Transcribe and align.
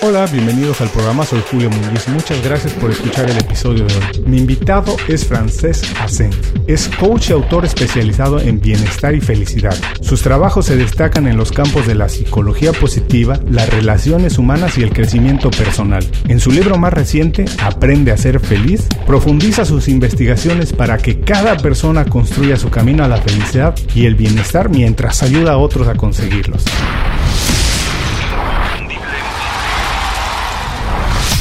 Hola, 0.00 0.26
bienvenidos 0.26 0.80
al 0.80 0.90
programa, 0.90 1.26
soy 1.26 1.42
Julio 1.50 1.70
Muñiz. 1.70 2.06
Muchas 2.06 2.40
gracias 2.44 2.72
por 2.74 2.92
escuchar 2.92 3.28
el 3.28 3.36
episodio 3.36 3.84
de 3.84 3.94
hoy. 3.96 4.24
Mi 4.26 4.38
invitado 4.38 4.96
es 5.08 5.26
Francés 5.26 5.82
Ascent. 5.98 6.36
Es 6.68 6.88
coach 7.00 7.30
y 7.30 7.32
autor 7.32 7.64
especializado 7.64 8.38
en 8.38 8.60
bienestar 8.60 9.16
y 9.16 9.20
felicidad. 9.20 9.76
Sus 10.00 10.22
trabajos 10.22 10.66
se 10.66 10.76
destacan 10.76 11.26
en 11.26 11.36
los 11.36 11.50
campos 11.50 11.88
de 11.88 11.96
la 11.96 12.08
psicología 12.08 12.72
positiva, 12.72 13.40
las 13.50 13.68
relaciones 13.70 14.38
humanas 14.38 14.78
y 14.78 14.84
el 14.84 14.92
crecimiento 14.92 15.50
personal. 15.50 16.08
En 16.28 16.38
su 16.38 16.52
libro 16.52 16.78
más 16.78 16.92
reciente, 16.92 17.46
Aprende 17.60 18.12
a 18.12 18.16
ser 18.16 18.38
feliz, 18.38 18.86
profundiza 19.04 19.64
sus 19.64 19.88
investigaciones 19.88 20.72
para 20.72 20.98
que 20.98 21.20
cada 21.20 21.56
persona 21.56 22.04
construya 22.04 22.56
su 22.56 22.70
camino 22.70 23.02
a 23.02 23.08
la 23.08 23.16
felicidad 23.16 23.74
y 23.96 24.06
el 24.06 24.14
bienestar 24.14 24.68
mientras 24.68 25.24
ayuda 25.24 25.54
a 25.54 25.58
otros 25.58 25.88
a 25.88 25.96
conseguirlos. 25.96 26.64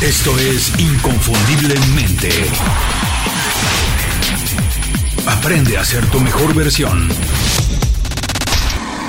Esto 0.01 0.37
es 0.37 0.79
Inconfundiblemente. 0.79 2.29
Aprende 5.27 5.75
a 5.75 5.83
ser 5.83 6.05
tu 6.11 6.19
mejor 6.19 6.53
versión. 6.53 7.09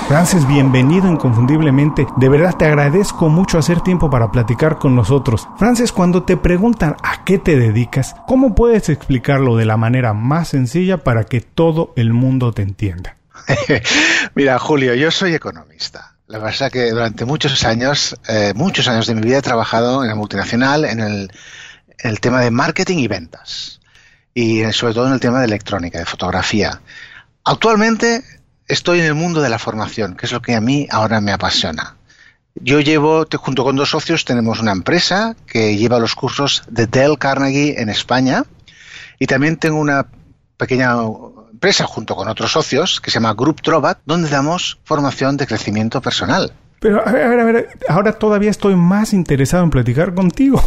Francis, 0.09 0.49
bienvenido 0.49 1.07
inconfundiblemente. 1.07 2.07
De 2.17 2.31
verdad 2.31 2.57
te 2.57 2.65
agradezco 2.65 3.29
mucho 3.29 3.59
hacer 3.59 3.83
tiempo 3.83 4.09
para 4.09 4.33
platicar 4.33 4.79
con 4.79 4.97
nosotros. 4.97 5.47
Francis, 5.59 5.93
cuando 5.93 6.23
te 6.23 6.39
preguntan 6.39 6.97
a 7.03 7.23
qué 7.23 7.37
te 7.37 7.59
dedicas, 7.59 8.17
¿cómo 8.27 8.55
puedes 8.55 8.89
explicarlo 8.89 9.57
de 9.57 9.67
la 9.67 9.77
manera 9.77 10.15
más 10.15 10.49
sencilla 10.49 11.05
para 11.05 11.25
que 11.25 11.43
todo 11.43 11.93
el 11.97 12.15
mundo 12.15 12.53
te 12.53 12.63
entienda? 12.63 13.19
Mira, 14.35 14.59
Julio, 14.59 14.95
yo 14.95 15.11
soy 15.11 15.35
economista. 15.35 16.18
La 16.29 16.39
verdad 16.39 16.67
es 16.67 16.73
que 16.73 16.91
durante 16.91 17.25
muchos 17.25 17.65
años, 17.65 18.15
eh, 18.29 18.53
muchos 18.55 18.87
años 18.87 19.07
de 19.07 19.15
mi 19.15 19.23
vida 19.23 19.39
he 19.39 19.43
trabajado 19.43 20.03
en 20.03 20.11
la 20.11 20.15
multinacional 20.15 20.85
en 20.85 21.01
el, 21.01 22.21
tema 22.21 22.43
de 22.43 22.51
marketing 22.51 22.99
y 22.99 23.09
ventas. 23.09 23.81
Y 24.35 24.63
sobre 24.73 24.93
todo 24.93 25.07
en 25.07 25.15
el 25.15 25.21
tema 25.21 25.39
de 25.39 25.47
electrónica, 25.47 25.99
de 25.99 26.05
fotografía. 26.05 26.83
Actualmente 27.45 28.23
estoy 28.67 29.01
en 29.01 29.07
el 29.07 29.15
mundo 29.15 29.41
de 29.41 29.49
la 29.49 29.59
formación, 29.59 30.17
que 30.17 30.27
es 30.27 30.33
lo 30.33 30.43
que 30.43 30.55
a 30.55 30.61
mí 30.61 30.87
ahora 30.91 31.23
me 31.23 31.33
apasiona. 31.33 31.97
Yo 32.55 32.81
llevo, 32.81 33.27
junto 33.39 33.65
con 33.65 33.77
dos 33.77 33.89
socios, 33.89 34.27
tenemos 34.27 34.61
una 34.61 34.73
empresa 34.73 35.35
que 35.47 35.79
lleva 35.79 35.99
los 35.99 36.15
cursos 36.15 36.63
de 36.69 36.87
Dell 36.87 37.17
Carnegie 37.17 37.81
en 37.81 37.89
España 37.89 38.45
y 39.19 39.27
también 39.27 39.57
tengo 39.57 39.79
una 39.79 40.09
pequeña 40.59 40.93
empresa 41.51 41.87
junto 41.87 42.15
con 42.15 42.29
otros 42.29 42.53
socios 42.53 43.01
que 43.01 43.11
se 43.11 43.15
llama 43.15 43.33
Group 43.33 43.63
Trovat, 43.63 44.01
donde 44.05 44.29
damos 44.29 44.79
formación 44.85 45.39
de 45.39 45.47
crecimiento 45.47 46.03
personal. 46.03 46.53
Pero 46.81 47.07
a 47.07 47.11
ver, 47.11 47.23
a 47.25 47.29
ver, 47.29 47.41
a 47.41 47.45
ver, 47.45 47.69
ahora 47.89 48.13
todavía 48.13 48.51
estoy 48.51 48.77
más 48.77 49.13
interesado 49.13 49.65
en 49.65 49.71
platicar 49.71 50.15
contigo. 50.15 50.63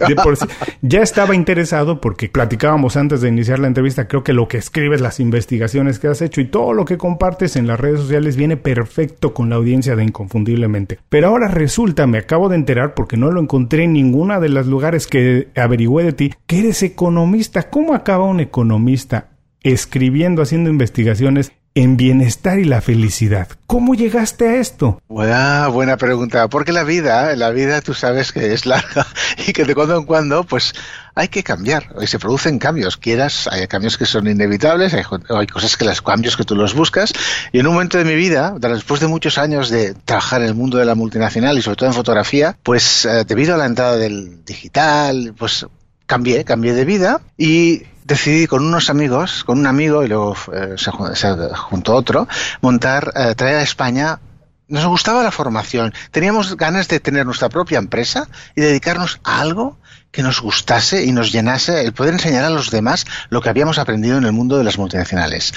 ya 0.82 1.02
estaba 1.02 1.34
interesado 1.34 2.00
porque 2.00 2.28
platicábamos 2.28 2.96
antes 2.96 3.20
de 3.20 3.28
iniciar 3.28 3.60
la 3.60 3.68
entrevista, 3.68 4.08
creo 4.08 4.24
que 4.24 4.32
lo 4.32 4.48
que 4.48 4.58
escribes, 4.58 5.00
las 5.00 5.20
investigaciones 5.20 5.98
que 5.98 6.08
has 6.08 6.20
hecho 6.20 6.40
y 6.40 6.46
todo 6.46 6.72
lo 6.72 6.84
que 6.84 6.98
compartes 6.98 7.56
en 7.56 7.66
las 7.66 7.78
redes 7.78 8.00
sociales 8.00 8.36
viene 8.36 8.56
perfecto 8.56 9.34
con 9.34 9.48
la 9.48 9.56
audiencia 9.56 9.94
de 9.94 10.04
Inconfundiblemente. 10.04 10.98
Pero 11.08 11.28
ahora 11.28 11.48
resulta, 11.48 12.06
me 12.06 12.18
acabo 12.18 12.48
de 12.48 12.56
enterar 12.56 12.94
porque 12.94 13.16
no 13.16 13.30
lo 13.30 13.40
encontré 13.40 13.84
en 13.84 13.92
ninguna 13.92 14.40
de 14.40 14.48
los 14.48 14.66
lugares 14.66 15.06
que 15.06 15.48
averigüé 15.54 16.04
de 16.04 16.12
ti, 16.12 16.34
que 16.46 16.60
eres 16.60 16.82
economista. 16.82 17.70
¿Cómo 17.70 17.94
acaba 17.94 18.24
un 18.24 18.40
economista 18.40 19.28
escribiendo, 19.62 20.42
haciendo 20.42 20.70
investigaciones 20.70 21.52
en 21.76 21.98
bienestar 21.98 22.58
y 22.58 22.64
la 22.64 22.80
felicidad. 22.80 23.48
¿Cómo 23.66 23.94
llegaste 23.94 24.48
a 24.48 24.54
esto? 24.56 25.02
Buena, 25.08 25.68
buena 25.68 25.98
pregunta. 25.98 26.48
Porque 26.48 26.72
la 26.72 26.84
vida, 26.84 27.36
la 27.36 27.50
vida 27.50 27.82
tú 27.82 27.92
sabes 27.92 28.32
que 28.32 28.54
es 28.54 28.64
larga 28.64 29.06
y 29.46 29.52
que 29.52 29.66
de 29.66 29.74
cuando 29.74 29.98
en 29.98 30.04
cuando, 30.04 30.44
pues 30.44 30.72
hay 31.14 31.28
que 31.28 31.42
cambiar. 31.42 31.94
Y 32.00 32.06
se 32.06 32.18
producen 32.18 32.58
cambios. 32.58 32.96
Quieras, 32.96 33.46
hay 33.52 33.66
cambios 33.66 33.98
que 33.98 34.06
son 34.06 34.26
inevitables, 34.26 34.94
hay, 34.94 35.46
cosas 35.46 35.76
que 35.76 35.84
los 35.84 36.00
cambios 36.00 36.38
que 36.38 36.44
tú 36.44 36.56
los 36.56 36.72
buscas. 36.72 37.12
Y 37.52 37.58
en 37.58 37.66
un 37.66 37.74
momento 37.74 37.98
de 37.98 38.06
mi 38.06 38.14
vida, 38.14 38.54
después 38.58 39.00
de 39.00 39.08
muchos 39.08 39.36
años 39.36 39.68
de 39.68 39.92
trabajar 39.92 40.40
en 40.40 40.48
el 40.48 40.54
mundo 40.54 40.78
de 40.78 40.86
la 40.86 40.94
multinacional 40.94 41.58
y 41.58 41.62
sobre 41.62 41.76
todo 41.76 41.90
en 41.90 41.94
fotografía, 41.94 42.56
pues 42.62 43.04
eh, 43.04 43.24
debido 43.26 43.54
a 43.54 43.58
la 43.58 43.66
entrada 43.66 43.98
del 43.98 44.46
digital, 44.46 45.34
pues 45.36 45.66
cambié, 46.06 46.42
cambié 46.44 46.72
de 46.72 46.86
vida 46.86 47.20
y 47.36 47.82
decidí 48.06 48.46
con 48.46 48.64
unos 48.64 48.88
amigos, 48.88 49.42
con 49.44 49.58
un 49.58 49.66
amigo 49.66 50.04
y 50.04 50.08
luego 50.08 50.36
eh, 50.52 50.74
se, 50.76 50.90
juntó 50.90 51.94
otro, 51.94 52.28
montar, 52.60 53.12
eh, 53.16 53.34
traer 53.34 53.56
a 53.56 53.62
España. 53.62 54.20
Nos 54.68 54.86
gustaba 54.86 55.22
la 55.22 55.30
formación, 55.30 55.92
teníamos 56.10 56.56
ganas 56.56 56.88
de 56.88 57.00
tener 57.00 57.24
nuestra 57.24 57.48
propia 57.48 57.78
empresa 57.78 58.28
y 58.54 58.62
dedicarnos 58.62 59.20
a 59.22 59.40
algo 59.40 59.78
que 60.16 60.22
nos 60.22 60.40
gustase 60.40 61.04
y 61.04 61.12
nos 61.12 61.30
llenase 61.30 61.82
el 61.82 61.92
poder 61.92 62.14
enseñar 62.14 62.42
a 62.44 62.48
los 62.48 62.70
demás 62.70 63.04
lo 63.28 63.42
que 63.42 63.50
habíamos 63.50 63.78
aprendido 63.78 64.16
en 64.16 64.24
el 64.24 64.32
mundo 64.32 64.56
de 64.56 64.64
las 64.64 64.78
multinacionales. 64.78 65.52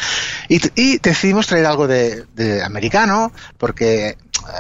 Y, 0.50 0.98
decidimos 1.00 1.48
traer 1.48 1.66
algo 1.66 1.88
de, 1.88 2.26
americano, 2.64 3.32
porque 3.58 4.18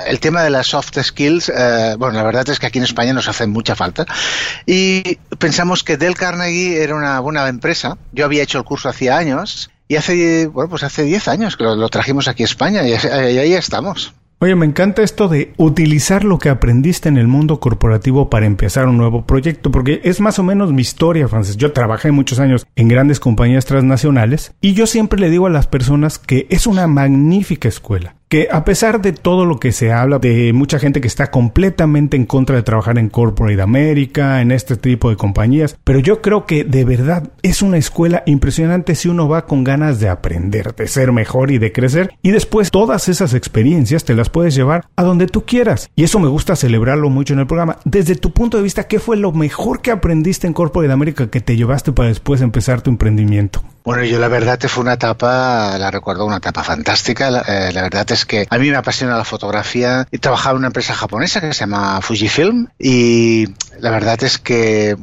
el 0.07 0.21
tema 0.21 0.41
de 0.41 0.51
las 0.51 0.67
soft 0.67 0.97
skills, 1.01 1.51
eh, 1.53 1.95
bueno, 1.99 2.13
la 2.13 2.23
verdad 2.23 2.47
es 2.47 2.59
que 2.59 2.67
aquí 2.67 2.77
en 2.77 2.85
España 2.85 3.11
nos 3.11 3.27
hace 3.27 3.45
mucha 3.45 3.75
falta. 3.75 4.05
Y 4.65 5.17
pensamos 5.37 5.83
que 5.83 5.97
Del 5.97 6.15
Carnegie 6.15 6.81
era 6.81 6.95
una 6.95 7.19
buena 7.19 7.45
empresa. 7.49 7.97
Yo 8.13 8.23
había 8.23 8.43
hecho 8.43 8.57
el 8.57 8.63
curso 8.63 8.87
hacía 8.87 9.17
años. 9.17 9.69
Y 9.89 9.97
hace, 9.97 10.47
bueno, 10.47 10.69
pues 10.69 10.83
hace 10.83 11.03
10 11.03 11.27
años 11.27 11.57
que 11.57 11.63
lo, 11.65 11.89
trajimos 11.89 12.29
aquí 12.29 12.43
a 12.43 12.45
España 12.45 12.87
y 12.87 12.93
ahí 12.93 13.53
estamos. 13.53 14.13
Oye, 14.41 14.55
me 14.55 14.65
encanta 14.65 15.01
esto 15.01 15.27
de 15.27 15.51
utilizar 15.57 16.23
lo 16.23 16.39
que 16.39 16.47
aprendiste 16.47 17.09
en 17.09 17.17
el 17.17 17.27
mundo 17.27 17.59
corporativo 17.59 18.29
para 18.29 18.45
empezar 18.45 18.87
un 18.87 18.95
nuevo 18.95 19.25
proyecto, 19.25 19.69
porque 19.69 19.99
es 20.05 20.21
más 20.21 20.39
o 20.39 20.43
menos 20.43 20.71
mi 20.71 20.81
historia, 20.81 21.27
Francis. 21.27 21.57
Yo 21.57 21.73
trabajé 21.73 22.13
muchos 22.13 22.39
años 22.39 22.65
en 22.77 22.87
grandes 22.87 23.19
compañías 23.19 23.65
transnacionales 23.65 24.53
y 24.61 24.75
yo 24.75 24.87
siempre 24.87 25.19
le 25.19 25.29
digo 25.29 25.47
a 25.47 25.49
las 25.49 25.67
personas 25.67 26.19
que 26.19 26.47
es 26.49 26.67
una 26.67 26.87
magnífica 26.87 27.67
escuela 27.67 28.15
que 28.29 28.47
a 28.51 28.63
pesar 28.63 29.01
de 29.01 29.11
todo 29.11 29.45
lo 29.45 29.59
que 29.59 29.71
se 29.71 29.91
habla 29.91 30.19
de 30.19 30.53
mucha 30.53 30.77
gente 30.77 31.01
que 31.01 31.07
está 31.07 31.31
completamente 31.31 32.15
en 32.15 32.27
contra 32.27 32.55
de 32.55 32.61
trabajar 32.61 32.99
en 32.99 33.09
Corporate 33.09 33.59
America, 33.59 34.39
en 34.39 34.51
este 34.51 34.77
tipo 34.77 35.09
de 35.09 35.15
compañías, 35.15 35.77
pero 35.83 35.97
yo 35.97 36.21
creo 36.21 36.45
que 36.45 36.63
de 36.63 36.85
verdad 36.85 37.31
es 37.41 37.63
una 37.63 37.77
escuela 37.77 38.21
impresionante 38.27 38.93
si 38.93 39.09
uno 39.09 39.27
va 39.27 39.47
con 39.47 39.63
ganas 39.63 39.99
de 39.99 40.09
aprender, 40.09 40.75
de 40.75 40.87
ser 40.87 41.11
mejor 41.11 41.49
y 41.49 41.57
de 41.57 41.71
crecer 41.71 42.11
y 42.21 42.29
después 42.29 42.69
todas 42.69 43.09
esas 43.09 43.33
experiencias 43.33 44.05
te 44.05 44.13
las 44.13 44.29
puedes 44.29 44.53
llevar 44.53 44.85
a 44.95 45.01
donde 45.01 45.25
tú 45.25 45.45
quieras 45.45 45.89
y 45.95 46.03
eso 46.03 46.19
me 46.19 46.27
gusta 46.27 46.55
celebrarlo 46.55 47.09
mucho 47.09 47.33
en 47.33 47.39
el 47.39 47.47
programa. 47.47 47.79
Desde 47.83 48.15
tu 48.15 48.31
punto 48.31 48.57
de 48.57 48.63
vista, 48.63 48.87
¿qué 48.87 48.99
fue 48.99 49.17
lo 49.17 49.31
mejor 49.31 49.81
que 49.81 49.89
aprendiste 49.89 50.45
en 50.45 50.53
Corporate 50.53 50.93
America 50.93 51.31
que 51.31 51.41
te 51.41 51.57
llevaste 51.57 51.93
para 51.93 52.09
después 52.09 52.41
empezar 52.41 52.81
tu 52.81 52.91
emprendimiento? 52.91 53.63
Bueno, 53.83 54.03
yo 54.03 54.19
la 54.19 54.27
verdad 54.27 54.59
fue 54.67 54.83
una 54.83 54.93
etapa, 54.93 55.77
la 55.77 55.91
recuerdo, 55.91 56.25
una 56.25 56.37
etapa 56.37 56.63
fantástica. 56.63 57.31
La, 57.31 57.41
eh, 57.41 57.71
la, 57.73 57.81
verdad 57.83 58.11
es 58.11 58.25
que 58.25 58.45
a 58.49 58.57
mí 58.57 58.69
me 58.69 58.75
apasiona 58.75 59.17
la 59.17 59.25
fotografía. 59.25 60.07
He 60.11 60.19
trabajado 60.19 60.55
en 60.55 60.59
una 60.59 60.67
empresa 60.67 60.93
japonesa 60.93 61.41
que 61.41 61.53
se 61.53 61.61
llama 61.61 62.01
Fujifilm 62.01 62.67
y 62.77 63.47
la 63.79 63.91
verdad 63.91 64.23
es 64.23 64.37
que 64.37 64.95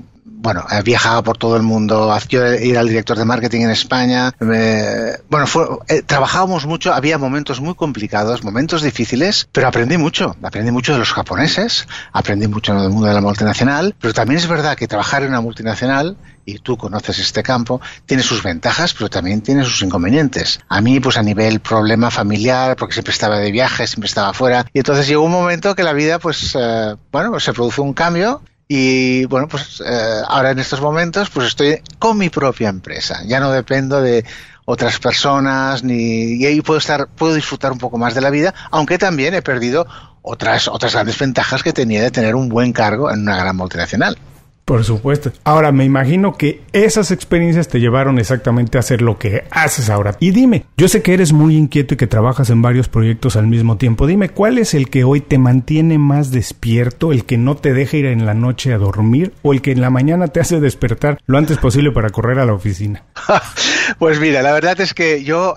bueno, 0.47 0.65
he 0.71 0.83
viajado 0.83 1.25
por 1.25 1.39
todo 1.39 1.57
el 1.57 1.63
mundo, 1.63 2.17
yo 2.29 2.45
era 2.45 2.81
el 2.81 2.89
director 2.89 3.19
de 3.19 3.25
marketing 3.25 3.63
en 3.63 3.71
España, 3.71 4.33
bueno, 4.39 5.47
eh, 5.89 6.03
trabajábamos 6.03 6.67
mucho, 6.67 6.93
había 6.93 7.19
momentos 7.19 7.61
muy 7.61 7.75
complicados, 7.75 8.45
momentos 8.45 8.83
difíciles, 8.83 9.49
pero 9.51 9.67
aprendí 9.67 9.97
mucho, 9.97 10.37
aprendí 10.43 10.71
mucho 10.71 10.93
de 10.93 11.01
los 11.01 11.13
japoneses, 11.13 11.89
aprendí 12.13 12.47
mucho 12.47 12.75
del 12.75 12.91
mundo 12.91 13.09
de 13.09 13.15
la 13.15 13.21
multinacional, 13.21 13.95
pero 14.01 14.15
también 14.15 14.39
es 14.39 14.47
verdad 14.47 14.77
que 14.77 14.87
trabajar 14.87 15.23
en 15.23 15.31
una 15.31 15.41
multinacional 15.41 16.17
y 16.47 16.61
tú 16.61 16.79
conoces 16.79 17.19
este 17.19 17.43
campo, 17.43 17.81
tiene 18.07 18.23
sus 18.23 18.43
ventajas, 18.43 18.95
pero 18.95 19.11
también 19.11 19.43
tiene 19.43 19.65
sus 19.65 19.83
inconvenientes. 19.83 20.61
A 20.69 20.81
mí, 20.81 21.01
pues 21.01 21.19
a 21.19 21.23
nivel 21.23 21.61
problema 21.61 22.11
familiar, 22.11 22.77
porque 22.77 22.95
siempre 22.95 23.13
estaba 23.13 23.39
de 23.39 23.51
viaje, 23.51 23.87
siempre 23.87 24.07
estaba 24.07 24.33
fuera, 24.33 24.65
y 24.73 24.79
entonces 24.79 25.09
llegó 25.09 25.25
un 25.25 25.33
momento 25.33 25.75
que 25.75 25.83
la 25.83 25.93
vida, 25.93 26.19
pues, 26.19 26.57
eh, 26.59 26.95
bueno, 27.13 27.33
pues 27.33 27.45
se 27.45 27.53
produjo 27.53 27.83
un 27.83 27.93
cambio 27.93 28.41
y 28.69 29.25
bueno, 29.27 29.47
pues 29.47 29.83
eh, 29.85 30.23
ahora 30.27 30.51
en 30.51 30.59
estos 30.59 30.81
momentos 30.81 31.31
pues 31.31 31.49
estoy 31.49 31.83
con 31.99 32.19
mi 32.19 32.31
propia 32.31 32.69
empresa. 32.69 33.23
Ya 33.25 33.39
no 33.39 33.53
dependo 33.53 34.03
de 34.03 34.25
otras 34.65 34.99
personas 34.99 35.85
ni 35.85 36.35
y 36.35 36.47
ahí 36.47 36.61
puedo 36.61 36.79
estar 36.79 37.07
puedo 37.07 37.35
disfrutar 37.35 37.71
un 37.71 37.79
poco 37.79 37.99
más 37.99 38.15
de 38.15 38.21
la 38.21 38.31
vida, 38.31 38.55
aunque 38.73 38.99
también 38.99 39.35
he 39.35 39.43
perdido 39.43 39.87
otras 40.23 40.67
otras 40.67 40.95
grandes 40.95 41.19
ventajas 41.19 41.63
que 41.63 41.73
tenía 41.73 42.03
de 42.03 42.11
tener 42.11 42.35
un 42.35 42.49
buen 42.49 42.73
cargo 42.73 43.13
en 43.13 43.21
una 43.21 43.37
gran 43.37 43.57
multinacional. 43.57 44.19
Por 44.67 44.83
supuesto. 44.83 45.31
Ahora, 45.45 45.71
me 45.71 45.85
imagino 45.85 46.37
que 46.37 46.61
esas 46.73 47.13
experiencias 47.13 47.69
te 47.69 47.79
llevaron 47.79 48.19
exactamente 48.19 48.77
a 48.77 48.81
hacer 48.81 49.01
lo 49.01 49.17
que 49.17 49.45
haces 49.53 49.91
ahora. 49.91 50.17
Y 50.19 50.33
dime, 50.33 50.65
yo 50.77 50.89
sé 50.89 51.03
que 51.03 51.15
eres 51.15 51.33
muy 51.33 51.57
inquieto 51.57 51.95
y 51.95 51.97
que 51.97 52.09
trabajas 52.09 52.51
en 52.51 52.63
varios 52.63 52.89
proyectos 52.89 53.37
al 53.37 53.47
mismo 53.47 53.77
tiempo. 53.77 54.09
Dime, 54.09 54.31
¿cuál 54.31 54.59
es 54.59 54.75
el 54.75 54.91
que 54.91 55.05
hoy 55.05 55.21
te 55.21 55.39
mantiene 55.39 55.99
más 55.99 56.33
despierto, 56.33 57.13
el 57.13 57.25
que 57.25 57.39
no 57.39 57.57
te 57.57 57.75
deja 57.75 57.97
ir 57.97 58.07
en 58.07 58.27
la 58.27 58.35
noche 58.35 58.73
a 58.73 58.79
dormir 58.79 59.33
o 59.43 59.53
el 59.53 59.63
que 59.63 59.71
en 59.71 59.81
la 59.81 59.91
mañana 59.91 60.27
te 60.27 60.41
hace 60.41 60.59
despertar 60.59 61.21
lo 61.27 61.39
antes 61.39 61.59
posible 61.59 61.93
para 61.93 62.11
correr 62.11 62.41
a 62.41 62.45
la 62.45 62.53
oficina? 62.53 63.05
pues 64.01 64.19
mira, 64.19 64.43
la 64.43 64.53
verdad 64.53 64.81
es 64.81 64.95
que 64.95 65.23
yo 65.23 65.55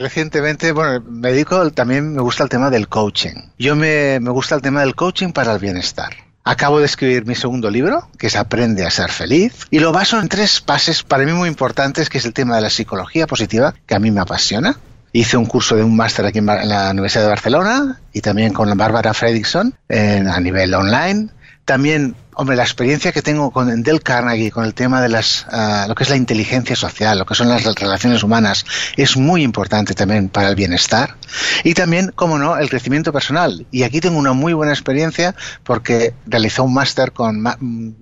recientemente, 0.00 0.72
bueno, 0.72 1.02
me 1.08 1.32
dedico, 1.32 1.70
también 1.70 2.12
me 2.12 2.20
gusta 2.20 2.42
el 2.42 2.50
tema 2.50 2.68
del 2.68 2.88
coaching. 2.88 3.52
Yo 3.58 3.74
me, 3.74 4.20
me 4.20 4.30
gusta 4.30 4.54
el 4.54 4.60
tema 4.60 4.80
del 4.82 4.94
coaching 4.94 5.32
para 5.32 5.54
el 5.54 5.60
bienestar. 5.60 6.29
Acabo 6.50 6.80
de 6.80 6.86
escribir 6.86 7.26
mi 7.26 7.36
segundo 7.36 7.70
libro, 7.70 8.08
que 8.18 8.26
es 8.26 8.34
Aprende 8.34 8.84
a 8.84 8.90
ser 8.90 9.12
feliz, 9.12 9.68
y 9.70 9.78
lo 9.78 9.92
baso 9.92 10.18
en 10.18 10.28
tres 10.28 10.60
pases 10.60 11.04
para 11.04 11.24
mí 11.24 11.32
muy 11.32 11.48
importantes, 11.48 12.08
que 12.08 12.18
es 12.18 12.24
el 12.24 12.32
tema 12.32 12.56
de 12.56 12.62
la 12.62 12.70
psicología 12.70 13.28
positiva, 13.28 13.72
que 13.86 13.94
a 13.94 14.00
mí 14.00 14.10
me 14.10 14.20
apasiona. 14.20 14.76
Hice 15.12 15.36
un 15.36 15.46
curso 15.46 15.76
de 15.76 15.84
un 15.84 15.94
máster 15.94 16.26
aquí 16.26 16.40
en 16.40 16.46
la 16.46 16.90
Universidad 16.90 17.22
de 17.22 17.28
Barcelona 17.28 18.00
y 18.12 18.20
también 18.20 18.52
con 18.52 18.76
Bárbara 18.76 19.14
Fredrickson 19.14 19.76
a 19.88 20.40
nivel 20.40 20.74
online. 20.74 21.28
También 21.64 22.16
Hombre, 22.40 22.56
la 22.56 22.62
experiencia 22.62 23.12
que 23.12 23.20
tengo 23.20 23.50
con 23.50 23.82
Del 23.82 24.02
Carnegie 24.02 24.50
con 24.50 24.64
el 24.64 24.72
tema 24.72 25.02
de 25.02 25.10
las, 25.10 25.44
ah, 25.50 25.84
lo 25.86 25.94
que 25.94 26.04
es 26.04 26.08
la 26.08 26.16
inteligencia 26.16 26.74
social, 26.74 27.18
lo 27.18 27.26
que 27.26 27.34
son 27.34 27.50
las 27.50 27.64
relaciones 27.64 28.22
humanas, 28.22 28.64
es 28.96 29.18
muy 29.18 29.42
importante 29.42 29.92
también 29.92 30.30
para 30.30 30.48
el 30.48 30.54
bienestar. 30.54 31.16
Y 31.64 31.74
también, 31.74 32.12
como 32.14 32.38
no, 32.38 32.56
el 32.56 32.70
crecimiento 32.70 33.12
personal. 33.12 33.66
Y 33.70 33.82
aquí 33.82 34.00
tengo 34.00 34.18
una 34.18 34.32
muy 34.32 34.54
buena 34.54 34.72
experiencia 34.72 35.34
porque 35.64 36.14
realizó 36.24 36.64
un 36.64 36.72
máster 36.72 37.12
con 37.12 37.44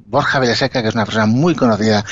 Borja 0.07 0.39
Villaseca, 0.39 0.83
que 0.83 0.89
es 0.91 0.95
una 0.95 1.05
persona 1.05 1.27
muy 1.27 1.57
conocida 1.57 2.05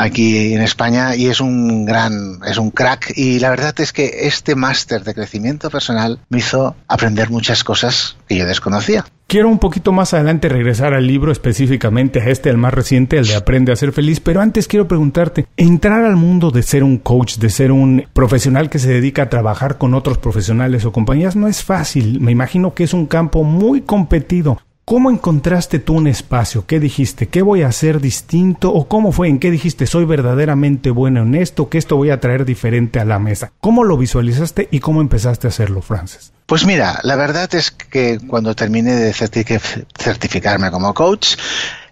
aquí 0.00 0.54
en 0.54 0.62
España 0.62 1.14
y 1.14 1.26
es 1.28 1.40
un 1.40 1.84
gran, 1.84 2.40
es 2.46 2.58
un 2.58 2.70
crack 2.70 3.12
y 3.16 3.38
la 3.38 3.50
verdad 3.50 3.78
es 3.80 3.92
que 3.92 4.26
este 4.26 4.54
máster 4.54 5.04
de 5.04 5.14
crecimiento 5.14 5.70
personal 5.70 6.18
me 6.28 6.38
hizo 6.38 6.74
aprender 6.88 7.30
muchas 7.30 7.64
cosas 7.64 8.16
que 8.26 8.36
yo 8.36 8.46
desconocía. 8.46 9.04
Quiero 9.26 9.48
un 9.48 9.60
poquito 9.60 9.92
más 9.92 10.12
adelante 10.12 10.48
regresar 10.48 10.92
al 10.92 11.06
libro 11.06 11.30
específicamente 11.30 12.20
a 12.20 12.28
este, 12.30 12.50
el 12.50 12.56
más 12.56 12.74
reciente, 12.74 13.16
el 13.16 13.26
de 13.26 13.36
Aprende 13.36 13.70
a 13.70 13.76
ser 13.76 13.92
feliz, 13.92 14.18
pero 14.18 14.40
antes 14.40 14.66
quiero 14.66 14.88
preguntarte, 14.88 15.46
entrar 15.56 16.04
al 16.04 16.16
mundo 16.16 16.50
de 16.50 16.64
ser 16.64 16.82
un 16.82 16.98
coach, 16.98 17.36
de 17.36 17.48
ser 17.48 17.70
un 17.70 18.06
profesional 18.12 18.68
que 18.70 18.80
se 18.80 18.88
dedica 18.88 19.22
a 19.22 19.28
trabajar 19.28 19.78
con 19.78 19.94
otros 19.94 20.18
profesionales 20.18 20.84
o 20.84 20.90
compañías 20.90 21.36
no 21.36 21.46
es 21.46 21.62
fácil, 21.62 22.20
me 22.20 22.32
imagino 22.32 22.74
que 22.74 22.82
es 22.82 22.92
un 22.92 23.06
campo 23.06 23.44
muy 23.44 23.82
competido. 23.82 24.58
¿Cómo 24.90 25.12
encontraste 25.12 25.78
tú 25.78 25.94
un 25.94 26.08
espacio? 26.08 26.66
¿Qué 26.66 26.80
dijiste? 26.80 27.28
¿Qué 27.28 27.42
voy 27.42 27.62
a 27.62 27.68
hacer 27.68 28.00
distinto? 28.00 28.72
¿O 28.72 28.88
cómo 28.88 29.12
fue? 29.12 29.28
¿En 29.28 29.38
qué 29.38 29.52
dijiste 29.52 29.86
soy 29.86 30.04
verdaderamente 30.04 30.90
bueno 30.90 31.22
en 31.22 31.36
esto? 31.36 31.68
¿Que 31.68 31.78
esto 31.78 31.96
voy 31.96 32.10
a 32.10 32.18
traer 32.18 32.44
diferente 32.44 32.98
a 32.98 33.04
la 33.04 33.20
mesa? 33.20 33.52
¿Cómo 33.60 33.84
lo 33.84 33.96
visualizaste 33.96 34.66
y 34.72 34.80
cómo 34.80 35.00
empezaste 35.00 35.46
a 35.46 35.50
hacerlo, 35.50 35.80
Francis? 35.80 36.32
Pues 36.46 36.66
mira, 36.66 36.98
la 37.04 37.14
verdad 37.14 37.54
es 37.54 37.70
que 37.70 38.18
cuando 38.18 38.56
terminé 38.56 38.96
de 38.96 39.12
certificarme 39.12 40.72
como 40.72 40.92
coach, 40.92 41.36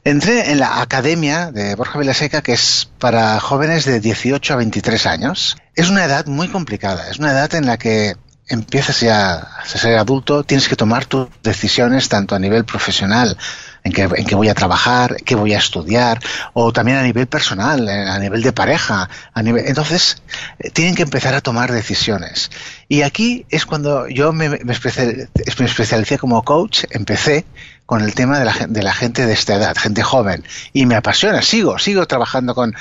entré 0.02 0.50
en 0.50 0.58
la 0.58 0.82
academia 0.82 1.52
de 1.52 1.76
Borja 1.76 2.00
Vilaseca, 2.00 2.42
que 2.42 2.54
es 2.54 2.90
para 2.98 3.38
jóvenes 3.38 3.84
de 3.84 4.00
18 4.00 4.54
a 4.54 4.56
23 4.56 5.06
años. 5.06 5.56
Es 5.76 5.88
una 5.88 6.04
edad 6.04 6.26
muy 6.26 6.48
complicada, 6.48 7.08
es 7.08 7.20
una 7.20 7.30
edad 7.30 7.54
en 7.54 7.66
la 7.66 7.76
que 7.76 8.16
empiezas 8.48 9.00
ya 9.00 9.34
a 9.36 9.64
ser 9.66 9.98
adulto, 9.98 10.42
tienes 10.42 10.68
que 10.68 10.76
tomar 10.76 11.04
tus 11.04 11.28
decisiones 11.42 12.08
tanto 12.08 12.34
a 12.34 12.38
nivel 12.38 12.64
profesional, 12.64 13.36
en 13.84 13.92
qué, 13.92 14.02
en 14.02 14.24
qué 14.24 14.34
voy 14.34 14.48
a 14.48 14.54
trabajar, 14.54 15.16
qué 15.24 15.34
voy 15.34 15.54
a 15.54 15.58
estudiar, 15.58 16.20
o 16.52 16.72
también 16.72 16.98
a 16.98 17.02
nivel 17.02 17.26
personal, 17.26 17.88
eh, 17.88 18.08
a 18.08 18.18
nivel 18.18 18.42
de 18.42 18.52
pareja. 18.52 19.08
A 19.32 19.42
nivel, 19.42 19.64
entonces, 19.66 20.22
eh, 20.58 20.70
tienen 20.70 20.94
que 20.94 21.02
empezar 21.02 21.34
a 21.34 21.40
tomar 21.40 21.72
decisiones. 21.72 22.50
Y 22.88 23.02
aquí 23.02 23.46
es 23.50 23.66
cuando 23.66 24.08
yo 24.08 24.32
me, 24.32 24.48
me, 24.48 24.72
especialicé 24.72 26.18
como 26.18 26.42
coach, 26.42 26.84
empecé 26.90 27.44
con 27.86 28.02
el 28.02 28.14
tema 28.14 28.38
de 28.38 28.44
la, 28.44 28.54
de 28.68 28.82
la 28.82 28.92
gente 28.92 29.26
de 29.26 29.32
esta 29.32 29.54
edad, 29.54 29.76
gente 29.76 30.02
joven. 30.02 30.44
Y 30.72 30.86
me 30.86 30.94
apasiona, 30.94 31.42
sigo, 31.42 31.78
sigo 31.78 32.06
trabajando 32.06 32.54
con, 32.54 32.74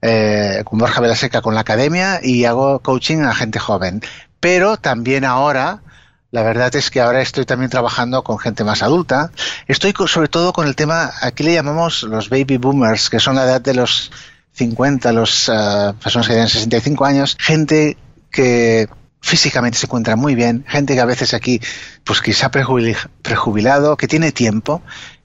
eh, 0.00 0.62
con 0.64 0.78
Borja 0.78 1.00
Velaseca 1.00 1.42
con 1.42 1.54
la 1.54 1.60
academia 1.60 2.20
y 2.22 2.44
hago 2.44 2.80
coaching 2.80 3.18
a 3.18 3.34
gente 3.34 3.58
joven 3.58 4.00
pero 4.40 4.76
también 4.76 5.24
ahora, 5.24 5.82
la 6.30 6.42
verdad 6.42 6.74
es 6.76 6.90
que 6.90 7.00
ahora 7.00 7.20
estoy 7.20 7.44
también 7.44 7.70
trabajando 7.70 8.22
con 8.22 8.38
gente 8.38 8.64
más 8.64 8.82
adulta. 8.82 9.30
Estoy 9.66 9.94
sobre 10.06 10.28
todo 10.28 10.52
con 10.52 10.66
el 10.66 10.76
tema, 10.76 11.10
aquí 11.22 11.42
le 11.42 11.54
llamamos 11.54 12.02
los 12.02 12.28
baby 12.28 12.58
boomers, 12.58 13.10
que 13.10 13.20
son 13.20 13.36
la 13.36 13.44
edad 13.44 13.60
de 13.60 13.74
los 13.74 14.10
50, 14.52 15.12
los 15.12 15.48
uh, 15.48 15.94
personas 16.02 16.26
que 16.26 16.34
tienen 16.34 16.48
65 16.48 17.04
años, 17.04 17.36
gente 17.40 17.96
que 18.30 18.88
físicamente 19.20 19.78
se 19.78 19.86
encuentra 19.86 20.16
muy 20.16 20.34
bien, 20.34 20.64
gente 20.68 20.94
que 20.94 21.00
a 21.00 21.06
veces 21.06 21.34
aquí, 21.34 21.60
pues 22.04 22.20
que 22.20 22.32
se 22.32 22.44
ha 22.44 22.50
prejubilado, 22.50 23.96
que 23.96 24.08
tiene 24.08 24.32
tiempo 24.32 24.82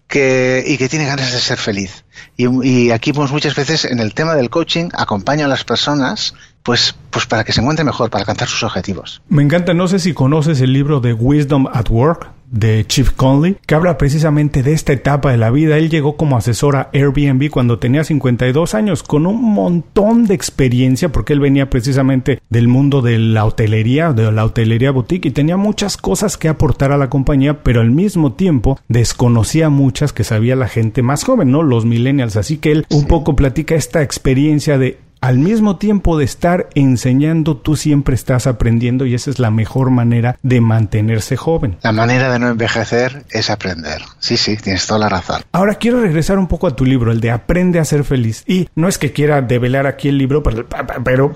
que, 0.07 0.63
y 0.65 0.77
que 0.77 0.89
tiene 0.89 1.06
ganas 1.06 1.31
de 1.31 1.39
ser 1.39 1.57
feliz. 1.57 2.06
Y, 2.38 2.48
y 2.68 2.92
aquí 2.92 3.13
pues, 3.13 3.31
muchas 3.31 3.56
veces 3.56 3.86
en 3.86 4.00
el 4.00 4.13
tema 4.13 4.36
del 4.36 4.50
coaching 4.50 4.89
acompaño 4.94 5.45
a 5.45 5.50
las 5.50 5.63
personas 5.63 6.33
pues, 6.63 6.95
pues 7.10 7.25
para 7.25 7.44
que 7.44 7.51
se 7.51 7.62
encuentre 7.62 7.86
mejor, 7.86 8.10
para 8.10 8.21
alcanzar 8.21 8.48
sus 8.48 8.63
objetivos. 8.63 9.21
Me 9.30 9.44
encanta, 9.44 9.74
no 9.74 9.88
sé 9.88 10.00
si 10.00 10.13
conoces 10.13 10.62
el 10.62 10.74
libro 10.74 11.00
de 11.00 11.13
Wisdom 11.13 11.68
at 11.71 11.89
Work 11.89 12.30
de 12.54 12.86
Chief 12.86 13.10
Conley, 13.12 13.57
que 13.65 13.74
habla 13.74 13.98
precisamente 13.98 14.62
de 14.62 14.74
esta 14.74 14.94
etapa 14.94 15.31
de 15.31 15.38
la 15.38 15.50
vida. 15.50 15.77
Él 15.77 15.89
llegó 15.89 16.15
como 16.15 16.38
asesor 16.38 16.75
a 16.75 16.89
Airbnb 16.94 17.50
cuando 17.50 17.80
tenía 17.80 18.04
52 18.04 18.75
años, 18.75 19.01
con 19.01 19.25
un 19.25 19.42
montón 19.42 20.25
de 20.25 20.36
experiencia, 20.36 21.12
porque 21.12 21.33
él 21.33 21.39
venía 21.39 21.71
precisamente 21.71 22.42
del 22.50 22.68
mundo 22.68 23.01
de 23.01 23.18
la 23.18 23.45
hotelería, 23.45 24.13
de 24.13 24.31
la 24.31 24.45
hotelería 24.45 24.92
boutique, 24.92 25.25
y 25.25 25.31
tenía 25.31 25.57
muchas 25.57 25.98
cosas 25.98 26.38
que 26.38 26.48
aportar 26.48 26.92
a 26.92 26.98
la 26.98 27.10
compañía, 27.10 27.63
pero 27.63 27.81
al 27.81 27.89
mismo 27.89 28.33
tiempo 28.33 28.80
desconocía 28.88 29.69
muchas 29.69 30.13
que 30.13 30.24
sabía 30.24 30.56
la 30.56 30.68
gente 30.68 31.01
más 31.01 31.24
joven, 31.24 31.51
¿no? 31.51 31.63
Los 31.63 31.86
millennials. 31.86 32.36
Así 32.36 32.57
que 32.57 32.71
él 32.71 32.86
un 32.92 33.07
poco 33.07 33.36
platica 33.36 33.74
esta 33.74 34.04
experiencia 34.04 34.77
de 34.77 35.00
al 35.24 35.40
mismo 35.40 35.78
tiempo 35.78 36.18
de 36.18 36.25
estar 36.25 36.68
enseñando, 36.75 37.56
tú 37.56 37.78
siempre 37.78 38.14
estás 38.14 38.46
aprendiendo 38.46 39.06
y 39.06 39.14
esa 39.14 39.30
es 39.30 39.40
la 39.40 39.52
mejor 39.52 39.90
manera 39.90 40.38
de 40.44 40.60
mantenerse 40.60 41.38
joven. 41.38 41.78
La 41.81 41.94
manera 41.94 42.30
de 42.30 42.40
no 42.40 42.50
envejecer 42.50 43.24
es 43.30 43.50
aprender. 43.50 44.02
Sí, 44.20 44.36
sí, 44.36 44.58
tienes 44.58 44.86
toda 44.86 45.00
la 45.00 45.08
razón. 45.08 45.42
Ahora 45.54 45.75
quiero 45.75 46.02
regresar 46.02 46.38
un 46.38 46.48
poco 46.48 46.68
a 46.68 46.75
tu 46.75 46.84
libro, 46.84 47.14
el 47.14 47.22
de 47.22 47.31
Aprende 47.31 47.80
a 47.80 47.86
ser 47.86 48.04
feliz. 48.04 48.44
Y 48.48 48.68
no 48.75 48.90
es 48.90 48.98
que 48.98 49.14
quiera 49.14 49.42
develar 49.42 49.88
aquí 49.88 50.10
el 50.10 50.18
libro, 50.18 50.44
pero, 50.44 50.68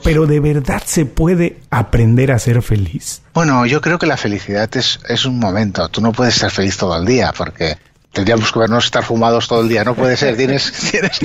pero, 0.04 0.28
de 0.28 0.40
verdad 0.42 0.84
se 0.86 1.06
puede 1.06 1.60
aprender 1.70 2.34
a 2.34 2.40
ser 2.40 2.62
feliz. 2.64 3.22
Bueno, 3.34 3.66
yo 3.66 3.80
creo 3.80 4.00
que 4.00 4.06
la 4.06 4.18
felicidad 4.18 4.70
es, 4.76 5.00
es 5.08 5.24
un 5.24 5.40
momento. 5.40 5.88
Tú 5.88 6.02
no 6.02 6.12
puedes 6.12 6.34
ser 6.34 6.52
feliz 6.52 6.76
todo 6.76 6.98
el 6.98 7.06
día 7.06 7.34
porque 7.38 7.78
tendríamos 8.18 8.52
que 8.52 8.58
vernos 8.58 8.86
estar 8.86 9.04
fumados 9.04 9.48
todo 9.48 9.62
el 9.62 9.70
día. 9.70 9.84
No 9.84 9.94
puede 9.94 10.18
ser. 10.18 10.36
Tienes, 10.36 10.72
tienes, 10.92 11.20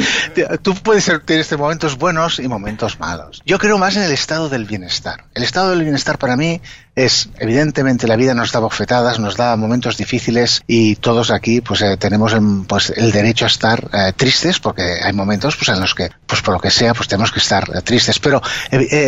tú 0.60 0.74
puedes 0.74 1.02
ser, 1.02 1.20
tienes 1.20 1.50
momentos 1.56 1.96
buenos 1.96 2.38
y 2.38 2.48
momentos 2.48 3.00
malos. 3.00 3.40
Yo 3.46 3.58
creo 3.58 3.78
más 3.78 3.96
en 3.96 4.02
el 4.02 4.12
estado 4.12 4.50
del 4.50 4.66
bienestar. 4.66 5.24
El 5.32 5.42
estado 5.42 5.70
del 5.70 5.80
bienestar 5.80 6.18
para 6.18 6.36
mí 6.36 6.60
es, 6.94 7.30
evidentemente, 7.38 8.06
la 8.06 8.16
vida 8.16 8.34
nos 8.34 8.52
da 8.52 8.60
bofetadas, 8.60 9.18
nos 9.18 9.36
da 9.36 9.56
momentos 9.56 9.96
difíciles 9.96 10.62
y 10.66 10.96
todos 10.96 11.30
aquí, 11.30 11.62
pues, 11.62 11.80
eh, 11.80 11.96
tenemos 11.96 12.34
el, 12.34 12.64
pues, 12.68 12.92
el 12.94 13.12
derecho 13.12 13.46
a 13.46 13.48
estar 13.48 13.88
eh, 13.92 14.12
tristes 14.14 14.58
porque 14.58 15.00
hay 15.02 15.12
momentos, 15.14 15.56
pues, 15.56 15.70
en 15.70 15.80
los 15.80 15.94
que, 15.94 16.10
pues, 16.26 16.42
por 16.42 16.54
lo 16.54 16.60
que 16.60 16.70
sea, 16.70 16.92
pues, 16.92 17.08
tenemos 17.08 17.32
que 17.32 17.38
estar 17.38 17.64
eh, 17.74 17.80
tristes. 17.80 18.18
Pero 18.18 18.42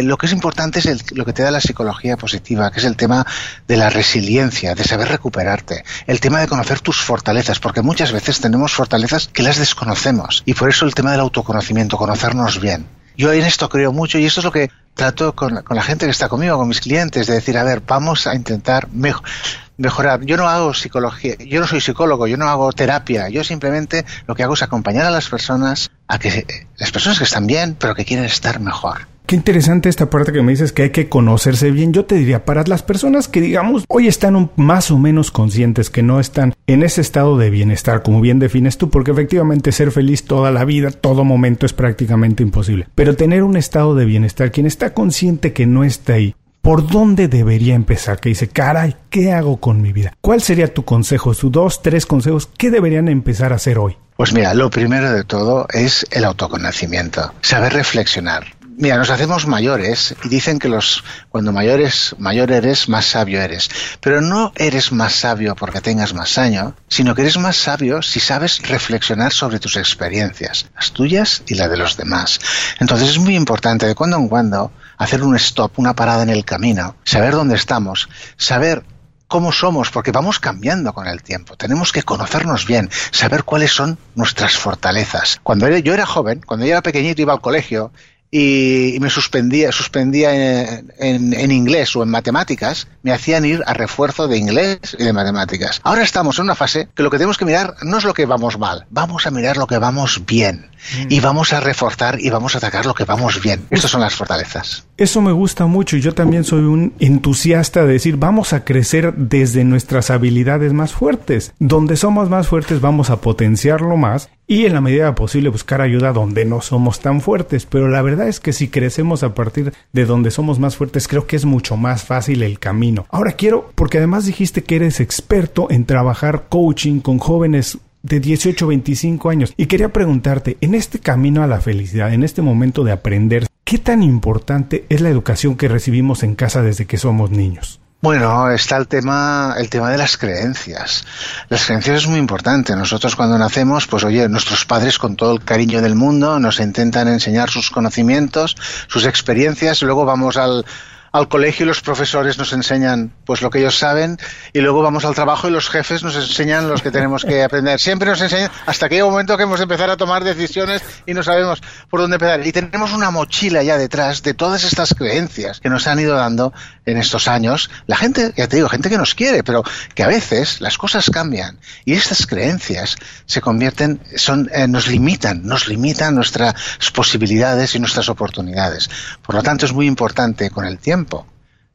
lo 0.02 0.16
que 0.16 0.26
es 0.26 0.32
importante 0.32 0.78
es 0.78 0.86
el, 0.86 1.02
lo 1.12 1.26
que 1.26 1.34
te 1.34 1.42
da 1.42 1.50
la 1.50 1.60
psicología 1.60 2.16
positiva, 2.16 2.70
que 2.70 2.80
es 2.80 2.86
el 2.86 2.96
tema 2.96 3.26
de 3.68 3.76
la 3.76 3.90
resiliencia, 3.90 4.74
de 4.74 4.84
saber 4.84 5.08
recuperarte, 5.08 5.84
el 6.06 6.20
tema 6.20 6.40
de 6.40 6.48
conocer 6.48 6.80
tus 6.80 7.00
fortalezas, 7.00 7.60
porque 7.60 7.82
muchas 7.82 8.12
veces 8.12 8.40
tenemos 8.40 8.72
fortalezas 8.72 9.28
que 9.28 9.42
las 9.42 9.58
desconocemos 9.58 10.42
y 10.46 10.54
por 10.54 10.70
eso 10.70 10.86
el 10.86 10.94
tema 10.94 11.12
del 11.12 11.20
autoconocimiento, 11.20 11.98
conocernos 11.98 12.60
bien. 12.60 12.86
Yo 13.16 13.32
en 13.32 13.44
esto 13.44 13.68
creo 13.68 13.92
mucho 13.92 14.18
y 14.18 14.26
esto 14.26 14.40
es 14.40 14.44
lo 14.44 14.52
que 14.52 14.70
trato 14.94 15.34
con, 15.34 15.62
la 15.68 15.82
gente 15.82 16.06
que 16.06 16.10
está 16.10 16.28
conmigo, 16.28 16.56
con 16.56 16.68
mis 16.68 16.80
clientes, 16.80 17.26
de 17.26 17.34
decir, 17.34 17.58
a 17.58 17.64
ver, 17.64 17.82
vamos 17.86 18.26
a 18.26 18.34
intentar 18.34 18.88
mejorar. 18.90 20.24
Yo 20.24 20.36
no 20.36 20.48
hago 20.48 20.72
psicología, 20.72 21.36
yo 21.38 21.60
no 21.60 21.66
soy 21.66 21.80
psicólogo, 21.80 22.26
yo 22.26 22.36
no 22.36 22.48
hago 22.48 22.72
terapia, 22.72 23.28
yo 23.28 23.44
simplemente 23.44 24.04
lo 24.26 24.34
que 24.34 24.44
hago 24.44 24.54
es 24.54 24.62
acompañar 24.62 25.04
a 25.04 25.10
las 25.10 25.28
personas 25.28 25.90
a 26.06 26.18
que 26.18 26.66
las 26.76 26.92
personas 26.92 27.18
que 27.18 27.24
están 27.24 27.46
bien, 27.46 27.76
pero 27.78 27.94
que 27.94 28.04
quieren 28.04 28.24
estar 28.24 28.60
mejor. 28.60 29.13
Qué 29.26 29.36
interesante 29.36 29.88
esta 29.88 30.10
parte 30.10 30.32
que 30.32 30.42
me 30.42 30.52
dices 30.52 30.72
que 30.72 30.82
hay 30.82 30.90
que 30.90 31.08
conocerse 31.08 31.70
bien. 31.70 31.94
Yo 31.94 32.04
te 32.04 32.16
diría, 32.16 32.44
para 32.44 32.62
las 32.64 32.82
personas 32.82 33.26
que 33.26 33.40
digamos 33.40 33.86
hoy 33.88 34.06
están 34.06 34.50
más 34.56 34.90
o 34.90 34.98
menos 34.98 35.30
conscientes 35.30 35.88
que 35.88 36.02
no 36.02 36.20
están 36.20 36.52
en 36.66 36.82
ese 36.82 37.00
estado 37.00 37.38
de 37.38 37.48
bienestar, 37.48 38.02
como 38.02 38.20
bien 38.20 38.38
defines 38.38 38.76
tú, 38.76 38.90
porque 38.90 39.12
efectivamente 39.12 39.72
ser 39.72 39.92
feliz 39.92 40.24
toda 40.24 40.50
la 40.50 40.66
vida, 40.66 40.90
todo 40.90 41.24
momento 41.24 41.64
es 41.64 41.72
prácticamente 41.72 42.42
imposible. 42.42 42.86
Pero 42.94 43.16
tener 43.16 43.44
un 43.44 43.56
estado 43.56 43.94
de 43.94 44.04
bienestar, 44.04 44.52
quien 44.52 44.66
está 44.66 44.92
consciente 44.92 45.54
que 45.54 45.64
no 45.64 45.84
está 45.84 46.14
ahí, 46.14 46.36
¿por 46.60 46.86
dónde 46.86 47.26
debería 47.26 47.74
empezar? 47.74 48.20
Que 48.20 48.28
dice, 48.28 48.48
caray, 48.48 48.94
¿qué 49.08 49.32
hago 49.32 49.56
con 49.56 49.80
mi 49.80 49.94
vida? 49.94 50.12
¿Cuál 50.20 50.42
sería 50.42 50.74
tu 50.74 50.84
consejo? 50.84 51.32
Sus 51.32 51.50
dos, 51.50 51.80
tres 51.80 52.04
consejos, 52.04 52.50
¿qué 52.58 52.70
deberían 52.70 53.08
empezar 53.08 53.54
a 53.54 53.56
hacer 53.56 53.78
hoy? 53.78 53.96
Pues 54.18 54.34
mira, 54.34 54.52
lo 54.52 54.68
primero 54.68 55.10
de 55.10 55.24
todo 55.24 55.66
es 55.72 56.06
el 56.10 56.24
autoconocimiento, 56.26 57.32
saber 57.40 57.72
reflexionar. 57.72 58.44
Mira, 58.76 58.96
nos 58.96 59.10
hacemos 59.10 59.46
mayores 59.46 60.16
y 60.24 60.28
dicen 60.28 60.58
que 60.58 60.68
los 60.68 61.04
cuando 61.28 61.52
mayores 61.52 62.16
mayor 62.18 62.50
eres, 62.50 62.88
más 62.88 63.06
sabio 63.06 63.40
eres. 63.40 63.70
Pero 64.00 64.20
no 64.20 64.52
eres 64.56 64.90
más 64.90 65.14
sabio 65.14 65.54
porque 65.54 65.80
tengas 65.80 66.12
más 66.12 66.38
años, 66.38 66.74
sino 66.88 67.14
que 67.14 67.22
eres 67.22 67.38
más 67.38 67.56
sabio 67.56 68.02
si 68.02 68.18
sabes 68.18 68.60
reflexionar 68.68 69.32
sobre 69.32 69.60
tus 69.60 69.76
experiencias, 69.76 70.66
las 70.74 70.90
tuyas 70.90 71.44
y 71.46 71.54
las 71.54 71.70
de 71.70 71.76
los 71.76 71.96
demás. 71.96 72.40
Entonces 72.80 73.10
es 73.10 73.18
muy 73.18 73.36
importante 73.36 73.86
de 73.86 73.94
cuando 73.94 74.16
en 74.16 74.28
cuando 74.28 74.72
hacer 74.98 75.22
un 75.22 75.36
stop, 75.36 75.78
una 75.78 75.94
parada 75.94 76.24
en 76.24 76.30
el 76.30 76.44
camino, 76.44 76.96
saber 77.04 77.34
dónde 77.34 77.54
estamos, 77.54 78.08
saber 78.36 78.84
cómo 79.28 79.52
somos, 79.52 79.90
porque 79.90 80.12
vamos 80.12 80.38
cambiando 80.38 80.92
con 80.92 81.06
el 81.06 81.22
tiempo. 81.22 81.56
Tenemos 81.56 81.92
que 81.92 82.02
conocernos 82.02 82.66
bien, 82.66 82.90
saber 83.10 83.44
cuáles 83.44 83.72
son 83.72 83.98
nuestras 84.14 84.56
fortalezas. 84.56 85.40
Cuando 85.42 85.68
yo 85.68 85.94
era 85.94 86.06
joven, 86.06 86.42
cuando 86.44 86.66
yo 86.66 86.72
era 86.72 86.82
pequeñito, 86.82 87.22
iba 87.22 87.32
al 87.32 87.40
colegio 87.40 87.92
y, 88.36 88.98
me 89.00 89.10
suspendía, 89.10 89.70
suspendía 89.70 90.82
en, 90.98 91.52
inglés 91.52 91.94
o 91.94 92.02
en 92.02 92.08
matemáticas, 92.08 92.88
me 93.04 93.12
hacían 93.12 93.44
ir 93.44 93.62
a 93.64 93.74
refuerzo 93.74 94.26
de 94.26 94.36
inglés 94.36 94.96
y 94.98 95.04
de 95.04 95.12
matemáticas. 95.12 95.80
Ahora 95.84 96.02
estamos 96.02 96.40
en 96.40 96.46
una 96.46 96.56
fase 96.56 96.88
que 96.96 97.04
lo 97.04 97.10
que 97.10 97.18
tenemos 97.18 97.38
que 97.38 97.44
mirar 97.44 97.76
no 97.82 97.98
es 97.98 98.02
lo 98.02 98.12
que 98.12 98.26
vamos 98.26 98.58
mal, 98.58 98.86
vamos 98.90 99.28
a 99.28 99.30
mirar 99.30 99.56
lo 99.56 99.68
que 99.68 99.78
vamos 99.78 100.22
bien 100.26 100.66
mm. 100.96 101.06
y 101.12 101.20
vamos 101.20 101.52
a 101.52 101.60
reforzar 101.60 102.18
y 102.18 102.28
vamos 102.28 102.56
a 102.56 102.58
atacar 102.58 102.86
lo 102.86 102.94
que 102.94 103.04
vamos 103.04 103.40
bien. 103.40 103.66
Estas 103.70 103.92
son 103.92 104.00
las 104.00 104.16
fortalezas. 104.16 104.84
Eso 104.96 105.22
me 105.22 105.30
gusta 105.30 105.66
mucho 105.66 105.96
y 105.96 106.00
yo 106.00 106.12
también 106.12 106.42
soy 106.42 106.62
un 106.62 106.92
entusiasta 106.98 107.84
de 107.84 107.92
decir 107.92 108.16
vamos 108.16 108.52
a 108.52 108.64
crecer 108.64 109.14
desde 109.14 109.62
nuestras 109.62 110.10
habilidades 110.10 110.72
más 110.72 110.92
fuertes. 110.92 111.52
Donde 111.60 111.96
somos 111.96 112.28
más 112.30 112.48
fuertes 112.48 112.80
vamos 112.80 113.10
a 113.10 113.20
potenciarlo 113.20 113.96
más 113.96 114.28
y 114.46 114.66
en 114.66 114.74
la 114.74 114.80
medida 114.80 115.14
posible 115.14 115.48
buscar 115.48 115.80
ayuda 115.80 116.12
donde 116.12 116.44
no 116.44 116.60
somos 116.60 117.00
tan 117.00 117.20
fuertes. 117.20 117.66
Pero 117.66 117.88
la 117.88 118.02
verdad 118.02 118.28
es 118.28 118.40
que 118.40 118.52
si 118.52 118.68
crecemos 118.68 119.22
a 119.22 119.34
partir 119.34 119.72
de 119.92 120.04
donde 120.04 120.30
somos 120.30 120.58
más 120.58 120.76
fuertes, 120.76 121.08
creo 121.08 121.26
que 121.26 121.36
es 121.36 121.44
mucho 121.44 121.76
más 121.76 122.04
fácil 122.04 122.42
el 122.42 122.58
camino. 122.58 123.06
Ahora 123.10 123.32
quiero, 123.32 123.70
porque 123.74 123.98
además 123.98 124.26
dijiste 124.26 124.62
que 124.62 124.76
eres 124.76 125.00
experto 125.00 125.70
en 125.70 125.86
trabajar 125.86 126.44
coaching 126.48 127.00
con 127.00 127.18
jóvenes 127.18 127.78
de 128.02 128.20
18 128.20 128.66
25 128.66 129.30
años. 129.30 129.54
Y 129.56 129.66
quería 129.66 129.92
preguntarte, 129.92 130.58
en 130.60 130.74
este 130.74 130.98
camino 130.98 131.42
a 131.42 131.46
la 131.46 131.60
felicidad, 131.60 132.12
en 132.12 132.22
este 132.22 132.42
momento 132.42 132.84
de 132.84 132.92
aprender, 132.92 133.46
¿qué 133.64 133.78
tan 133.78 134.02
importante 134.02 134.84
es 134.90 135.00
la 135.00 135.08
educación 135.08 135.56
que 135.56 135.68
recibimos 135.68 136.22
en 136.22 136.34
casa 136.34 136.62
desde 136.62 136.84
que 136.84 136.98
somos 136.98 137.30
niños? 137.30 137.80
Bueno, 138.04 138.50
está 138.50 138.76
el 138.76 138.86
tema, 138.86 139.54
el 139.56 139.70
tema 139.70 139.88
de 139.90 139.96
las 139.96 140.18
creencias. 140.18 141.06
Las 141.48 141.64
creencias 141.64 142.02
es 142.02 142.06
muy 142.06 142.18
importante. 142.18 142.76
Nosotros 142.76 143.16
cuando 143.16 143.38
nacemos, 143.38 143.86
pues 143.86 144.04
oye, 144.04 144.28
nuestros 144.28 144.66
padres 144.66 144.98
con 144.98 145.16
todo 145.16 145.32
el 145.32 145.42
cariño 145.42 145.80
del 145.80 145.94
mundo 145.94 146.38
nos 146.38 146.60
intentan 146.60 147.08
enseñar 147.08 147.48
sus 147.48 147.70
conocimientos, 147.70 148.58
sus 148.88 149.06
experiencias, 149.06 149.80
luego 149.80 150.04
vamos 150.04 150.36
al, 150.36 150.66
al 151.14 151.28
colegio 151.28 151.62
y 151.62 151.68
los 151.68 151.80
profesores 151.80 152.38
nos 152.38 152.52
enseñan 152.52 153.12
pues 153.24 153.40
lo 153.40 153.48
que 153.48 153.60
ellos 153.60 153.78
saben 153.78 154.18
y 154.52 154.58
luego 154.58 154.82
vamos 154.82 155.04
al 155.04 155.14
trabajo 155.14 155.46
y 155.46 155.52
los 155.52 155.68
jefes 155.68 156.02
nos 156.02 156.16
enseñan 156.16 156.68
los 156.68 156.82
que 156.82 156.90
tenemos 156.90 157.24
que 157.24 157.40
aprender. 157.44 157.78
Siempre 157.78 158.10
nos 158.10 158.20
enseñan 158.20 158.50
hasta 158.66 158.88
que 158.88 159.00
un 159.00 159.12
momento 159.12 159.36
que 159.36 159.44
hemos 159.44 159.60
de 159.60 159.62
empezar 159.62 159.90
a 159.90 159.96
tomar 159.96 160.24
decisiones 160.24 160.82
y 161.06 161.14
no 161.14 161.22
sabemos 161.22 161.62
por 161.88 162.00
dónde 162.00 162.16
empezar. 162.16 162.44
Y 162.44 162.50
tenemos 162.50 162.92
una 162.92 163.12
mochila 163.12 163.62
ya 163.62 163.78
detrás 163.78 164.24
de 164.24 164.34
todas 164.34 164.64
estas 164.64 164.92
creencias 164.92 165.60
que 165.60 165.68
nos 165.68 165.86
han 165.86 166.00
ido 166.00 166.16
dando 166.16 166.52
en 166.84 166.98
estos 166.98 167.28
años. 167.28 167.70
La 167.86 167.96
gente, 167.96 168.32
ya 168.36 168.48
te 168.48 168.56
digo, 168.56 168.68
gente 168.68 168.90
que 168.90 168.98
nos 168.98 169.14
quiere, 169.14 169.44
pero 169.44 169.62
que 169.94 170.02
a 170.02 170.08
veces 170.08 170.60
las 170.60 170.78
cosas 170.78 171.10
cambian 171.10 171.60
y 171.84 171.92
estas 171.92 172.26
creencias 172.26 172.96
se 173.26 173.40
convierten, 173.40 174.00
son, 174.16 174.50
eh, 174.52 174.66
nos 174.66 174.88
limitan, 174.88 175.46
nos 175.46 175.68
limitan 175.68 176.16
nuestras 176.16 176.54
posibilidades 176.92 177.76
y 177.76 177.78
nuestras 177.78 178.08
oportunidades. 178.08 178.90
Por 179.22 179.36
lo 179.36 179.44
tanto, 179.44 179.64
es 179.64 179.72
muy 179.72 179.86
importante 179.86 180.50
con 180.50 180.64
el 180.64 180.80
tiempo 180.80 181.03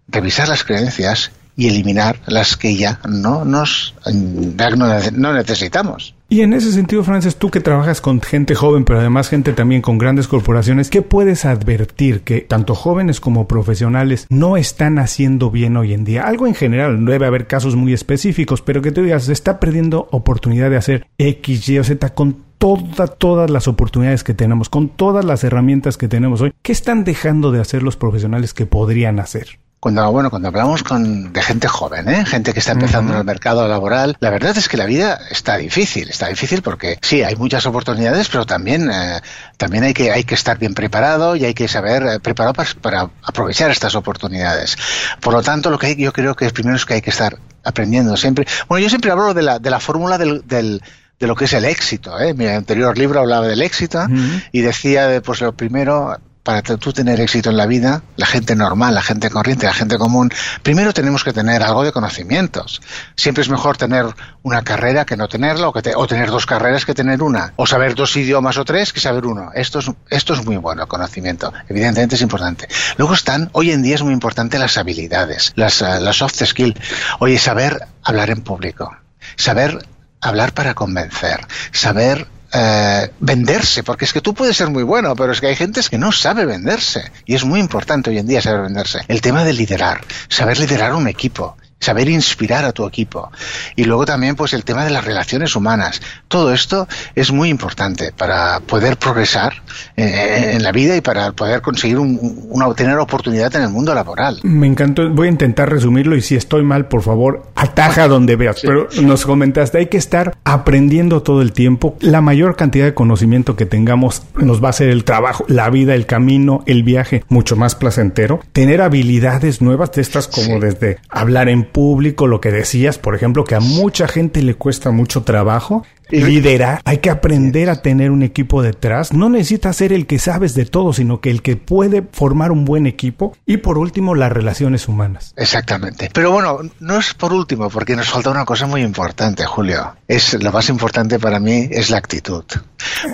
revisar 0.07 0.47
las 0.47 0.63
creencias 0.63 1.31
y 1.55 1.67
eliminar 1.67 2.21
las 2.25 2.55
que 2.57 2.75
ya 2.75 2.99
no 3.07 3.45
nos 3.45 3.93
no 4.05 5.33
necesitamos. 5.33 6.15
Y 6.31 6.41
en 6.41 6.53
ese 6.53 6.71
sentido, 6.71 7.03
Francis, 7.03 7.37
tú 7.37 7.49
que 7.49 7.59
trabajas 7.59 8.01
con 8.01 8.21
gente 8.21 8.53
joven, 8.53 8.85
pero 8.85 8.99
además 8.99 9.29
gente 9.29 9.51
también 9.51 9.81
con 9.81 9.97
grandes 9.97 10.27
corporaciones, 10.27 10.91
¿qué 10.91 11.01
puedes 11.01 11.43
advertir 11.43 12.21
que 12.21 12.41
tanto 12.41 12.75
jóvenes 12.75 13.19
como 13.19 13.47
profesionales 13.47 14.27
no 14.29 14.55
están 14.55 14.99
haciendo 14.99 15.49
bien 15.49 15.75
hoy 15.75 15.91
en 15.91 16.03
día? 16.03 16.27
Algo 16.27 16.45
en 16.45 16.53
general, 16.53 17.03
debe 17.03 17.25
haber 17.25 17.47
casos 17.47 17.75
muy 17.75 17.93
específicos, 17.93 18.61
pero 18.61 18.83
que 18.83 18.91
tú 18.91 19.01
digas, 19.01 19.23
se 19.23 19.33
está 19.33 19.59
perdiendo 19.59 20.07
oportunidad 20.11 20.69
de 20.69 20.77
hacer 20.77 21.07
X, 21.17 21.67
Y 21.67 21.79
o 21.79 21.83
Z 21.83 22.13
con 22.13 22.43
todas, 22.59 23.17
todas 23.17 23.49
las 23.49 23.67
oportunidades 23.67 24.23
que 24.23 24.35
tenemos, 24.35 24.69
con 24.69 24.89
todas 24.89 25.25
las 25.25 25.43
herramientas 25.43 25.97
que 25.97 26.07
tenemos 26.07 26.41
hoy, 26.41 26.53
¿qué 26.61 26.73
están 26.73 27.05
dejando 27.05 27.51
de 27.51 27.59
hacer 27.59 27.81
los 27.81 27.97
profesionales 27.97 28.53
que 28.53 28.67
podrían 28.67 29.19
hacer? 29.19 29.57
Cuando, 29.79 30.11
bueno, 30.11 30.29
cuando 30.29 30.49
hablamos 30.49 30.83
con, 30.83 31.31
de 31.31 31.41
gente 31.41 31.69
joven, 31.69 32.09
¿eh? 32.09 32.25
gente 32.25 32.51
que 32.51 32.59
está 32.59 32.73
empezando 32.73 33.13
en 33.13 33.19
el 33.19 33.23
mercado 33.23 33.65
laboral, 33.65 34.17
la 34.19 34.29
verdad 34.29 34.57
es 34.57 34.67
que 34.67 34.75
la 34.75 34.85
vida 34.85 35.17
está 35.31 35.55
difícil, 35.55 36.09
está 36.09 36.27
difícil 36.27 36.61
porque 36.61 36.97
sí, 37.01 37.23
hay 37.23 37.37
muchas 37.37 37.65
oportunidades, 37.65 38.27
pero 38.27 38.45
también, 38.45 38.91
eh, 38.91 39.21
también 39.55 39.85
hay 39.85 39.93
que, 39.93 40.11
hay 40.11 40.25
que 40.25 40.35
estar 40.35 40.57
bien 40.57 40.73
preparado 40.73 41.37
y 41.37 41.45
hay 41.45 41.53
que 41.53 41.69
saber 41.69 42.03
eh, 42.03 42.19
preparado 42.19 42.55
para, 42.81 43.09
aprovechar 43.23 43.71
estas 43.71 43.95
oportunidades. 43.95 44.75
Por 45.21 45.33
lo 45.33 45.41
tanto, 45.41 45.69
lo 45.69 45.79
que 45.79 45.95
yo 45.95 46.11
creo 46.11 46.35
que 46.35 46.49
primero 46.49 46.75
es 46.75 46.85
que 46.85 46.95
hay 46.95 47.01
que 47.01 47.11
estar 47.11 47.37
aprendiendo 47.63 48.17
siempre. 48.17 48.45
Bueno, 48.67 48.83
yo 48.83 48.89
siempre 48.89 49.11
hablo 49.11 49.33
de 49.33 49.43
la, 49.43 49.59
de 49.59 49.69
la 49.69 49.79
fórmula 49.79 50.17
del, 50.17 50.45
del 50.45 50.81
de 51.19 51.27
lo 51.27 51.35
que 51.35 51.45
es 51.45 51.53
el 51.53 51.65
éxito. 51.65 52.19
¿eh? 52.19 52.33
Mi 52.33 52.47
anterior 52.47 52.97
libro 52.97 53.19
hablaba 53.19 53.47
del 53.47 53.61
éxito 53.61 54.05
y 54.51 54.61
decía, 54.61 55.07
de, 55.07 55.21
pues 55.21 55.41
lo 55.41 55.53
primero, 55.53 56.17
para 56.43 56.61
tú 56.61 56.93
tener 56.93 57.19
éxito 57.19 57.49
en 57.49 57.57
la 57.57 57.65
vida, 57.65 58.01
la 58.15 58.25
gente 58.25 58.55
normal, 58.55 58.95
la 58.95 59.01
gente 59.01 59.29
corriente, 59.29 59.65
la 59.65 59.73
gente 59.73 59.97
común, 59.97 60.31
primero 60.63 60.93
tenemos 60.93 61.23
que 61.23 61.33
tener 61.33 61.61
algo 61.61 61.83
de 61.83 61.91
conocimientos. 61.91 62.81
Siempre 63.15 63.43
es 63.43 63.49
mejor 63.49 63.77
tener 63.77 64.05
una 64.41 64.63
carrera 64.63 65.05
que 65.05 65.17
no 65.17 65.27
tenerla, 65.27 65.67
o, 65.67 65.73
que 65.73 65.93
o 65.95 66.07
tener 66.07 66.29
dos 66.29 66.45
carreras 66.45 66.85
que 66.85 66.93
tener 66.93 67.21
una, 67.21 67.53
o 67.55 67.67
saber 67.67 67.93
dos 67.93 68.15
idiomas 68.15 68.57
o 68.57 68.65
tres 68.65 68.93
que 68.93 68.99
saber 68.99 69.25
uno. 69.25 69.51
Esto 69.53 69.79
es, 69.79 69.91
esto 70.09 70.33
es 70.33 70.45
muy 70.45 70.57
bueno, 70.57 70.83
el 70.83 70.87
conocimiento. 70.87 71.53
Evidentemente 71.67 72.15
es 72.15 72.21
importante. 72.21 72.67
Luego 72.97 73.13
están, 73.13 73.49
hoy 73.53 73.71
en 73.71 73.81
día 73.81 73.95
es 73.95 74.03
muy 74.03 74.13
importante 74.13 74.57
las 74.57 74.77
habilidades, 74.77 75.51
las, 75.55 75.81
uh, 75.81 75.99
las 75.99 76.17
soft 76.17 76.43
skills. 76.43 76.79
Oye, 77.19 77.37
saber 77.37 77.85
hablar 78.03 78.29
en 78.29 78.41
público, 78.41 78.95
saber 79.35 79.85
hablar 80.21 80.53
para 80.53 80.73
convencer, 80.73 81.45
saber 81.71 82.27
eh, 82.51 83.11
venderse, 83.19 83.83
porque 83.83 84.05
es 84.05 84.13
que 84.13 84.21
tú 84.21 84.33
puedes 84.33 84.57
ser 84.57 84.69
muy 84.69 84.83
bueno, 84.83 85.15
pero 85.15 85.31
es 85.31 85.41
que 85.41 85.47
hay 85.47 85.55
gente 85.55 85.81
que 85.89 85.97
no 85.97 86.11
sabe 86.11 86.45
venderse. 86.45 87.11
Y 87.25 87.35
es 87.35 87.45
muy 87.45 87.59
importante 87.59 88.09
hoy 88.09 88.17
en 88.17 88.27
día 88.27 88.41
saber 88.41 88.61
venderse. 88.61 89.01
El 89.07 89.21
tema 89.21 89.43
de 89.43 89.53
liderar, 89.53 90.01
saber 90.27 90.59
liderar 90.59 90.93
un 90.93 91.07
equipo, 91.07 91.55
saber 91.79 92.09
inspirar 92.09 92.65
a 92.65 92.71
tu 92.71 92.85
equipo. 92.85 93.31
Y 93.75 93.85
luego 93.85 94.05
también 94.05 94.35
pues 94.35 94.53
el 94.53 94.63
tema 94.63 94.83
de 94.83 94.91
las 94.91 95.05
relaciones 95.05 95.55
humanas. 95.55 96.01
Todo 96.27 96.53
esto 96.53 96.87
es 97.15 97.31
muy 97.31 97.49
importante 97.49 98.11
para 98.15 98.59
poder 98.59 98.97
progresar 98.97 99.53
eh, 99.95 100.51
en 100.53 100.63
la 100.63 100.71
vida 100.71 100.95
y 100.95 101.01
para 101.01 101.31
poder 101.31 101.61
conseguir 101.61 101.97
una, 101.97 102.73
tener 102.73 102.97
oportunidad 102.97 103.55
en 103.55 103.63
el 103.63 103.69
mundo 103.69 103.93
laboral. 103.93 104.39
Me 104.43 104.67
encantó, 104.67 105.09
voy 105.09 105.27
a 105.27 105.31
intentar 105.31 105.69
resumirlo 105.69 106.15
y 106.15 106.21
si 106.21 106.35
estoy 106.35 106.63
mal, 106.63 106.87
por 106.87 107.01
favor, 107.01 107.51
ataja 107.55 108.07
donde 108.07 108.35
veas. 108.35 108.59
Pero 108.61 108.87
nos 109.01 109.25
comentaste, 109.25 109.77
hay 109.77 109.87
que 109.87 109.97
estar 109.97 110.37
aprendiendo 110.43 111.23
todo 111.23 111.41
el 111.41 111.53
tiempo. 111.53 111.97
La 112.01 112.21
mayor 112.21 112.55
cantidad 112.55 112.85
de 112.85 112.93
conocimiento 112.93 113.55
que 113.55 113.65
tengamos 113.65 114.23
nos 114.35 114.61
va 114.61 114.67
a 114.67 114.69
hacer 114.71 114.89
el 114.89 115.03
trabajo, 115.03 115.45
la 115.47 115.69
vida, 115.69 115.95
el 115.95 116.05
camino, 116.05 116.63
el 116.65 116.83
viaje 116.83 117.23
mucho 117.29 117.55
más 117.55 117.75
placentero. 117.75 118.39
Tener 118.51 118.81
habilidades 118.81 119.61
nuevas 119.61 119.91
de 119.93 120.01
estas 120.01 120.27
como 120.27 120.59
desde 120.59 120.97
hablar 121.09 121.49
en 121.49 121.68
público, 121.71 122.27
lo 122.27 122.41
que 122.41 122.51
decías, 122.51 122.97
por 122.97 123.15
ejemplo, 123.15 123.43
que 123.43 123.55
a 123.55 123.59
mucha 123.59 124.07
gente 124.07 124.41
le 124.41 124.55
cuesta 124.55 124.91
mucho 124.91 125.23
trabajo 125.23 125.85
liderar, 126.09 126.81
hay 126.85 126.99
que 126.99 127.09
aprender 127.09 127.69
a 127.69 127.81
tener 127.81 128.11
un 128.11 128.23
equipo 128.23 128.61
detrás. 128.61 129.13
No 129.13 129.29
necesitas 129.29 129.75
ser 129.75 129.93
el 129.93 130.07
que 130.07 130.19
sabes 130.19 130.53
de 130.55 130.65
todo, 130.65 130.93
sino 130.93 131.21
que 131.21 131.29
el 131.29 131.41
que 131.41 131.55
puede 131.55 132.03
formar 132.11 132.51
un 132.51 132.65
buen 132.65 132.87
equipo. 132.87 133.35
Y 133.45 133.57
por 133.57 133.77
último, 133.77 134.15
las 134.15 134.31
relaciones 134.31 134.87
humanas. 134.87 135.33
Exactamente. 135.37 136.09
Pero 136.13 136.31
bueno, 136.31 136.59
no 136.79 136.99
es 136.99 137.13
por 137.13 137.33
último, 137.33 137.69
porque 137.69 137.95
nos 137.95 138.09
falta 138.09 138.29
una 138.29 138.45
cosa 138.45 138.67
muy 138.67 138.81
importante, 138.81 139.45
Julio. 139.45 139.95
Es 140.07 140.41
lo 140.41 140.51
más 140.51 140.69
importante 140.69 141.19
para 141.19 141.39
mí 141.39 141.67
es 141.71 141.89
la 141.89 141.97
actitud. 141.97 142.43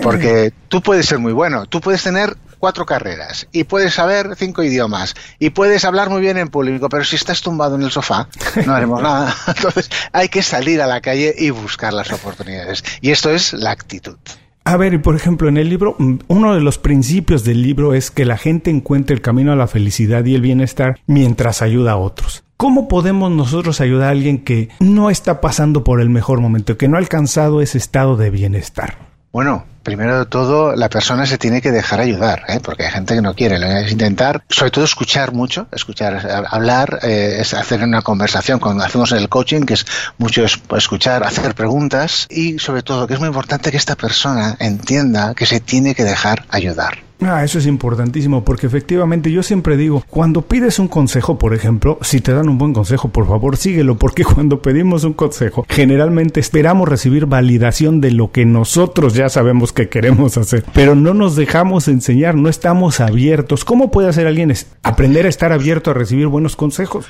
Porque 0.02 0.52
tú 0.68 0.82
puedes 0.82 1.06
ser 1.06 1.18
muy 1.18 1.32
bueno, 1.32 1.66
tú 1.66 1.80
puedes 1.80 2.02
tener 2.02 2.36
cuatro 2.58 2.86
carreras 2.86 3.46
y 3.52 3.64
puedes 3.64 3.94
saber 3.94 4.34
cinco 4.36 4.62
idiomas 4.62 5.14
y 5.38 5.50
puedes 5.50 5.84
hablar 5.84 6.10
muy 6.10 6.20
bien 6.20 6.38
en 6.38 6.48
público, 6.48 6.88
pero 6.88 7.04
si 7.04 7.16
estás 7.16 7.40
tumbado 7.42 7.76
en 7.76 7.82
el 7.82 7.90
sofá, 7.90 8.28
no 8.64 8.74
haremos 8.74 9.02
nada. 9.02 9.34
Entonces 9.46 9.90
hay 10.12 10.28
que 10.28 10.42
salir 10.42 10.80
a 10.82 10.86
la 10.86 11.00
calle 11.00 11.34
y 11.36 11.50
buscar 11.50 11.92
las 11.92 12.12
oportunidades. 12.12 12.82
Y 13.00 13.10
esto 13.10 13.30
es 13.30 13.52
la 13.52 13.70
actitud. 13.70 14.16
A 14.64 14.76
ver, 14.76 14.94
y 14.94 14.98
por 14.98 15.14
ejemplo, 15.14 15.48
en 15.48 15.58
el 15.58 15.68
libro, 15.68 15.94
mm, 15.96 16.14
uno 16.26 16.54
de 16.54 16.60
los 16.60 16.78
principios 16.78 17.44
del 17.44 17.62
libro 17.62 17.94
es 17.94 18.10
que 18.10 18.24
la 18.24 18.36
gente 18.36 18.68
encuentre 18.68 19.14
el 19.14 19.22
camino 19.22 19.52
a 19.52 19.56
la 19.56 19.68
felicidad 19.68 20.24
y 20.24 20.34
el 20.34 20.40
bienestar 20.40 20.98
mientras 21.06 21.62
ayuda 21.62 21.92
a 21.92 21.96
otros. 21.96 22.42
¿Cómo 22.56 22.88
podemos 22.88 23.30
nosotros 23.30 23.80
ayudar 23.80 24.08
a 24.08 24.10
alguien 24.10 24.42
que 24.42 24.70
no 24.80 25.08
está 25.10 25.40
pasando 25.40 25.84
por 25.84 26.00
el 26.00 26.10
mejor 26.10 26.40
momento, 26.40 26.76
que 26.76 26.88
no 26.88 26.96
ha 26.96 27.00
alcanzado 27.00 27.60
ese 27.60 27.78
estado 27.78 28.16
de 28.16 28.30
bienestar? 28.30 28.98
Bueno, 29.30 29.66
primero 29.86 30.18
de 30.18 30.26
todo, 30.26 30.74
la 30.74 30.88
persona 30.88 31.26
se 31.26 31.38
tiene 31.38 31.62
que 31.62 31.70
dejar 31.70 32.00
ayudar, 32.00 32.42
¿eh? 32.48 32.58
porque 32.60 32.84
hay 32.84 32.90
gente 32.90 33.14
que 33.14 33.22
no 33.22 33.34
quiere. 33.34 33.60
Lo 33.60 33.68
es 33.68 33.92
intentar, 33.92 34.42
sobre 34.48 34.72
todo, 34.72 34.84
escuchar 34.84 35.32
mucho, 35.32 35.68
escuchar, 35.70 36.44
hablar, 36.50 36.98
eh, 37.04 37.36
es 37.38 37.54
hacer 37.54 37.84
una 37.84 38.02
conversación. 38.02 38.58
Cuando 38.58 38.82
hacemos 38.82 39.12
el 39.12 39.28
coaching, 39.28 39.62
que 39.62 39.74
es 39.74 39.86
mucho 40.18 40.44
escuchar, 40.44 41.22
hacer 41.22 41.54
preguntas 41.54 42.26
y, 42.28 42.58
sobre 42.58 42.82
todo, 42.82 43.06
que 43.06 43.14
es 43.14 43.20
muy 43.20 43.28
importante 43.28 43.70
que 43.70 43.76
esta 43.76 43.94
persona 43.94 44.56
entienda 44.58 45.34
que 45.36 45.46
se 45.46 45.60
tiene 45.60 45.94
que 45.94 46.02
dejar 46.02 46.46
ayudar. 46.48 47.05
Ah, 47.20 47.44
eso 47.44 47.58
es 47.58 47.66
importantísimo 47.66 48.44
porque 48.44 48.66
efectivamente 48.66 49.32
yo 49.32 49.42
siempre 49.42 49.76
digo, 49.76 50.04
cuando 50.10 50.42
pides 50.42 50.78
un 50.78 50.88
consejo, 50.88 51.38
por 51.38 51.54
ejemplo, 51.54 51.98
si 52.02 52.20
te 52.20 52.32
dan 52.32 52.48
un 52.48 52.58
buen 52.58 52.74
consejo, 52.74 53.08
por 53.08 53.26
favor 53.26 53.56
síguelo, 53.56 53.96
porque 53.96 54.24
cuando 54.34 54.60
pedimos 54.60 55.04
un 55.04 55.14
consejo, 55.14 55.64
generalmente 55.68 56.40
esperamos 56.40 56.88
recibir 56.88 57.26
validación 57.26 58.00
de 58.00 58.10
lo 58.10 58.32
que 58.32 58.44
nosotros 58.44 59.14
ya 59.14 59.28
sabemos 59.28 59.72
que 59.72 59.88
queremos 59.88 60.36
hacer, 60.36 60.64
pero 60.74 60.94
no 60.94 61.14
nos 61.14 61.36
dejamos 61.36 61.88
enseñar, 61.88 62.34
no 62.34 62.48
estamos 62.48 63.00
abiertos. 63.00 63.64
¿Cómo 63.64 63.90
puede 63.90 64.08
hacer 64.08 64.26
alguien 64.26 64.52
aprender 64.82 65.26
a 65.26 65.30
estar 65.30 65.52
abierto 65.52 65.90
a 65.90 65.94
recibir 65.94 66.26
buenos 66.26 66.54
consejos? 66.56 67.06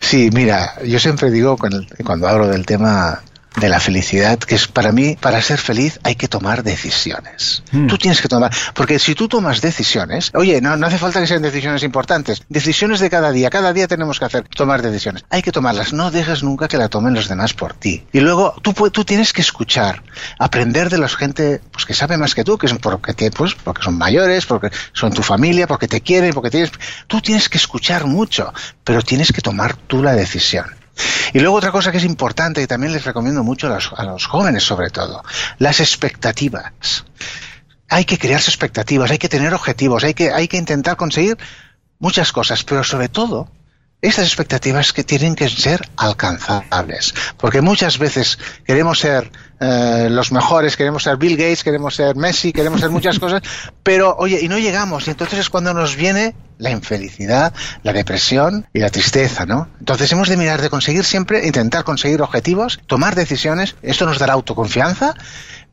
Sí, 0.00 0.30
mira, 0.32 0.82
yo 0.84 0.98
siempre 0.98 1.30
digo 1.30 1.56
cuando 1.56 2.28
hablo 2.28 2.48
del 2.48 2.66
tema 2.66 3.22
de 3.56 3.68
la 3.68 3.80
felicidad, 3.80 4.38
que 4.38 4.54
es 4.54 4.66
para 4.66 4.92
mí, 4.92 5.16
para 5.20 5.40
ser 5.40 5.58
feliz 5.58 6.00
hay 6.02 6.16
que 6.16 6.28
tomar 6.28 6.62
decisiones. 6.62 7.62
Hmm. 7.70 7.86
Tú 7.86 7.98
tienes 7.98 8.20
que 8.20 8.28
tomar, 8.28 8.52
porque 8.74 8.98
si 8.98 9.14
tú 9.14 9.28
tomas 9.28 9.60
decisiones, 9.60 10.30
oye, 10.34 10.60
no, 10.60 10.76
no 10.76 10.86
hace 10.86 10.98
falta 10.98 11.20
que 11.20 11.26
sean 11.26 11.42
decisiones 11.42 11.82
importantes, 11.82 12.42
decisiones 12.48 13.00
de 13.00 13.10
cada 13.10 13.30
día, 13.30 13.50
cada 13.50 13.72
día 13.72 13.86
tenemos 13.86 14.18
que 14.18 14.24
hacer, 14.24 14.48
tomar 14.48 14.82
decisiones. 14.82 15.24
Hay 15.30 15.42
que 15.42 15.52
tomarlas, 15.52 15.92
no 15.92 16.10
dejes 16.10 16.42
nunca 16.42 16.68
que 16.68 16.76
la 16.76 16.88
tomen 16.88 17.14
los 17.14 17.28
demás 17.28 17.54
por 17.54 17.74
ti. 17.74 18.04
Y 18.12 18.20
luego 18.20 18.54
tú, 18.62 18.72
tú 18.90 19.04
tienes 19.04 19.32
que 19.32 19.40
escuchar, 19.40 20.02
aprender 20.38 20.90
de 20.90 20.98
la 20.98 21.08
gente 21.08 21.60
pues, 21.72 21.84
que 21.86 21.94
sabe 21.94 22.18
más 22.18 22.34
que 22.34 22.44
tú, 22.44 22.58
que 22.58 22.68
son 22.68 22.78
porque, 22.78 23.30
pues, 23.30 23.54
porque 23.54 23.82
son 23.82 23.96
mayores, 23.96 24.46
porque 24.46 24.70
son 24.92 25.12
tu 25.12 25.22
familia, 25.22 25.66
porque 25.66 25.88
te 25.88 26.00
quieren, 26.00 26.32
porque 26.32 26.50
tienes... 26.50 26.72
Tú 27.06 27.20
tienes 27.20 27.48
que 27.48 27.58
escuchar 27.58 28.06
mucho, 28.06 28.52
pero 28.82 29.02
tienes 29.02 29.32
que 29.32 29.40
tomar 29.40 29.76
tú 29.76 30.02
la 30.02 30.14
decisión. 30.14 30.66
Y 31.32 31.40
luego 31.40 31.56
otra 31.56 31.72
cosa 31.72 31.90
que 31.90 31.98
es 31.98 32.04
importante 32.04 32.62
y 32.62 32.66
también 32.66 32.92
les 32.92 33.04
recomiendo 33.04 33.42
mucho 33.42 33.66
a 33.66 34.04
los, 34.04 34.26
jóvenes 34.26 34.62
sobre 34.62 34.90
todo, 34.90 35.22
las 35.58 35.80
expectativas. 35.80 37.04
Hay 37.88 38.04
que 38.04 38.18
crearse 38.18 38.50
expectativas, 38.50 39.10
hay 39.10 39.18
que 39.18 39.28
tener 39.28 39.52
objetivos, 39.54 40.04
hay 40.04 40.14
que, 40.14 40.32
hay 40.32 40.48
que 40.48 40.56
intentar 40.56 40.96
conseguir 40.96 41.36
muchas 41.98 42.32
cosas, 42.32 42.64
pero 42.64 42.84
sobre 42.84 43.08
todo 43.08 43.48
estas 44.08 44.26
expectativas 44.26 44.92
que 44.92 45.02
tienen 45.02 45.34
que 45.34 45.48
ser 45.48 45.88
alcanzables, 45.96 47.14
porque 47.38 47.62
muchas 47.62 47.98
veces 47.98 48.38
queremos 48.66 48.98
ser 48.98 49.30
eh, 49.60 50.08
los 50.10 50.30
mejores, 50.30 50.76
queremos 50.76 51.04
ser 51.04 51.16
Bill 51.16 51.36
Gates, 51.36 51.64
queremos 51.64 51.94
ser 51.94 52.14
Messi, 52.14 52.52
queremos 52.52 52.80
ser 52.80 52.90
muchas 52.90 53.18
cosas, 53.20 53.42
pero 53.82 54.14
oye, 54.18 54.40
y 54.42 54.48
no 54.48 54.58
llegamos, 54.58 55.06
y 55.06 55.10
entonces 55.10 55.38
es 55.38 55.48
cuando 55.48 55.72
nos 55.72 55.96
viene 55.96 56.34
la 56.58 56.70
infelicidad, 56.70 57.54
la 57.82 57.92
depresión 57.92 58.66
y 58.72 58.80
la 58.80 58.90
tristeza, 58.90 59.46
¿no? 59.46 59.68
Entonces 59.80 60.12
hemos 60.12 60.28
de 60.28 60.36
mirar 60.36 60.60
de 60.60 60.70
conseguir 60.70 61.04
siempre, 61.04 61.46
intentar 61.46 61.82
conseguir 61.84 62.20
objetivos, 62.20 62.80
tomar 62.86 63.14
decisiones, 63.14 63.74
esto 63.82 64.04
nos 64.04 64.18
dará 64.18 64.34
autoconfianza 64.34 65.14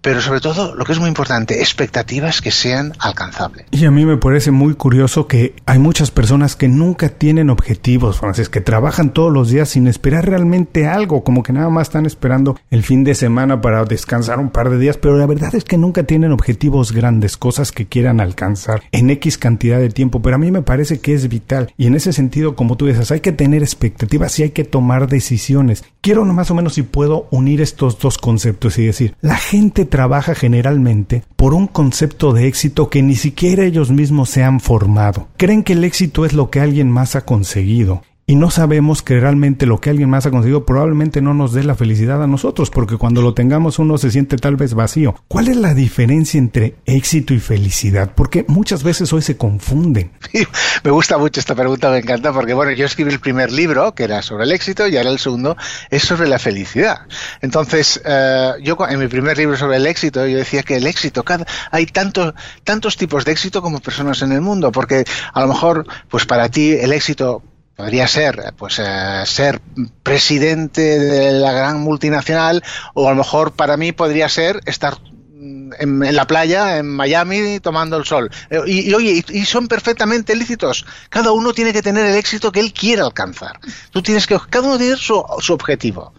pero 0.02 0.22
sobre 0.22 0.42
todo, 0.42 0.76
lo 0.76 0.84
que 0.86 0.94
es 0.94 1.00
muy 1.00 1.08
importante, 1.08 1.60
expectativas 1.60 2.42
que 2.42 2.52
sean 2.52 2.94
alcanzables. 3.00 3.66
Y 3.72 3.86
a 3.86 3.92
mí 3.92 4.06
me 4.06 4.18
parece 4.18 4.52
muy 4.52 4.74
curioso 4.74 5.28
que 5.28 5.54
hay 5.66 5.80
muchas 5.80 6.12
personas 6.12 6.56
que 6.56 6.68
nunca 6.68 7.10
tienen 7.10 7.50
objetivos, 7.50 8.20
Francis, 8.20 8.50
que 8.50 8.62
trabajan 8.62 9.14
todos 9.14 9.32
los 9.32 9.50
días 9.50 9.70
sin 9.70 9.88
esperar 9.88 10.26
realmente 10.28 10.88
algo, 10.88 11.24
como 11.24 11.44
que 11.44 11.54
nada 11.54 11.70
más 11.70 11.88
están 11.88 12.06
esperando 12.06 12.60
el 12.70 12.84
fin 12.84 13.04
de 13.04 13.16
semana 13.16 13.62
para 13.62 13.86
descansar 13.86 14.40
un 14.40 14.50
par 14.50 14.70
de 14.70 14.80
días, 14.80 14.98
pero 14.98 15.18
la 15.18 15.28
verdad 15.28 15.54
es 15.56 15.64
que 15.64 15.78
nunca 15.78 16.04
tienen 16.04 16.32
objetivos 16.32 16.92
grandes, 16.92 17.38
cosas 17.38 17.72
que 17.72 17.86
quieran 17.86 18.20
alcanzar 18.20 18.82
en 18.92 19.10
X 19.10 19.38
cantidad 19.38 19.80
de 19.80 19.90
tiempo, 19.90 20.22
pero 20.22 20.36
a 20.36 20.40
mí 20.40 20.52
me 20.52 20.62
parece 20.62 21.00
que 21.00 21.14
es 21.14 21.28
vital. 21.28 21.74
Y 21.78 21.88
en 21.88 21.96
ese 21.96 22.14
sentido, 22.14 22.56
como 22.56 22.76
tú 22.76 22.88
dices, 22.88 23.12
hay 23.12 23.20
que 23.20 23.32
tener 23.32 23.62
expectativas 23.62 24.40
y 24.40 24.44
hay 24.44 24.50
que 24.52 24.64
tomar 24.64 25.08
decisiones. 25.08 25.84
Quiero 26.04 26.26
más 26.26 26.50
o 26.50 26.56
menos 26.56 26.74
si 26.74 26.82
puedo 26.82 27.28
unir 27.30 27.62
estos 27.62 28.00
dos 28.00 28.18
conceptos 28.18 28.80
y 28.80 28.86
decir, 28.88 29.16
la 29.22 29.36
gente 29.36 29.86
trabaja 29.86 30.34
generalmente 30.34 31.24
por 31.36 31.54
un 31.54 31.68
concepto 31.68 32.34
de 32.34 32.48
éxito 32.48 32.90
que 32.90 33.04
ni 33.04 33.16
siquiera 33.16 33.66
ellos 33.66 33.92
mismos 33.92 34.32
se 34.32 34.44
han 34.44 34.60
formado. 34.62 35.28
Creen 35.38 35.62
que 35.62 35.74
el 35.74 35.84
éxito 35.84 36.26
es 36.26 36.34
lo 36.34 36.50
que 36.50 36.60
alguien 36.60 36.90
más 36.90 37.16
ha 37.16 37.24
conseguido 37.24 38.02
y 38.26 38.36
no 38.36 38.50
sabemos 38.50 39.02
que 39.02 39.20
realmente 39.20 39.66
lo 39.66 39.82
que 39.82 39.90
alguien 39.90 40.10
más 40.10 40.26
ha 40.26 40.32
conseguido 40.32 40.66
probablemente 40.66 41.22
no 41.22 41.34
nos 41.34 41.54
dé 41.54 41.64
la 41.64 41.76
felicidad 41.76 42.24
a 42.24 42.28
nosotros, 42.28 42.70
porque 42.70 42.98
cuando 42.98 43.22
lo 43.22 43.34
tengamos 43.34 43.80
uno 43.80 43.98
se 43.98 44.12
siente 44.12 44.38
tal 44.38 44.56
vez 44.56 44.74
vacío. 44.74 45.16
¿Cuál 45.28 45.50
es 45.50 45.58
la 45.58 45.74
diferencia 45.74 46.38
entre 46.38 46.76
éxito 46.86 47.34
y 47.34 47.40
felicidad? 47.40 48.14
Porque 48.16 48.46
muchas 48.48 48.84
veces 48.84 49.12
hoy 49.12 49.22
se 49.22 49.38
confunden. 49.38 50.12
me 50.84 50.92
gusta 50.92 51.18
mucho 51.18 51.40
esta 51.40 51.56
pregunta, 51.56 51.90
me 51.90 51.98
encanta, 51.98 52.32
porque 52.32 52.54
bueno, 52.54 52.72
yo 52.72 52.86
escribí 52.86 53.12
el 53.12 53.20
primer 53.20 53.52
libro, 53.52 53.94
que 53.94 54.04
era 54.04 54.22
sobre 54.22 54.46
el 54.46 54.52
éxito, 54.52 54.88
y 54.88 54.96
ahora 54.98 55.10
el 55.10 55.20
segundo 55.20 55.58
es 55.90 56.04
sobre 56.04 56.30
la 56.30 56.40
felicidad. 56.40 57.02
Entonces, 57.42 58.02
eh, 58.06 58.52
yo 58.64 58.78
en 58.90 59.00
mi 59.00 59.08
primer 59.08 59.38
libro 59.38 59.58
sobre 59.58 59.78
el 59.78 59.88
éxito, 59.88 60.26
yo 60.26 60.38
decía 60.38 60.64
que 60.64 60.78
el 60.78 60.88
éxito, 60.88 61.24
cada, 61.24 61.46
hay 61.72 61.86
tantos, 61.86 62.34
tantos 62.64 62.96
tipos 62.98 63.26
de 63.26 63.34
éxito 63.34 63.62
como 63.62 63.80
personas 63.80 64.22
en 64.22 64.32
el 64.32 64.42
mundo, 64.42 64.72
porque 64.72 65.04
a 65.34 65.42
lo 65.42 65.48
mejor, 65.48 65.86
pues 66.10 66.26
para 66.26 66.50
ti 66.50 66.72
el 66.72 66.94
éxito 66.94 67.44
podría 67.76 68.08
ser 68.08 68.54
pues 68.58 68.80
eh, 68.80 69.24
ser 69.26 69.62
presidente 70.04 71.00
de 71.00 71.32
la 71.32 71.52
gran 71.52 71.80
multinacional 71.80 72.64
o 72.94 73.08
a 73.08 73.12
lo 73.12 73.18
mejor 73.18 73.54
para 73.54 73.78
mí 73.78 73.92
podría 73.92 74.30
ser 74.30 74.60
estar 74.66 74.98
mm, 75.34 75.74
en, 75.80 76.16
la 76.16 76.28
playa 76.28 76.78
en 76.78 76.88
Miami 76.88 77.60
tomando 77.60 77.98
el 77.98 78.06
sol. 78.06 78.30
Eh, 78.50 78.60
y, 78.68 78.94
oye 78.94 79.24
y, 79.28 79.46
son 79.46 79.68
perfectamente 79.68 80.36
lícitos. 80.36 80.86
Cada 81.10 81.32
uno 81.32 81.54
tiene 81.54 81.74
que 81.74 81.82
tener 81.82 82.06
el 82.06 82.16
éxito 82.16 82.52
que 82.52 82.60
él 82.60 82.74
quiere 82.74 83.02
alcanzar. 83.02 83.60
Tú 83.92 84.02
tienes 84.02 84.28
que 84.28 84.38
cada 84.50 84.68
uno 84.68 84.78
tiene 84.78 84.96
su, 84.98 85.24
su 85.40 85.54
objetivo. 85.54 86.14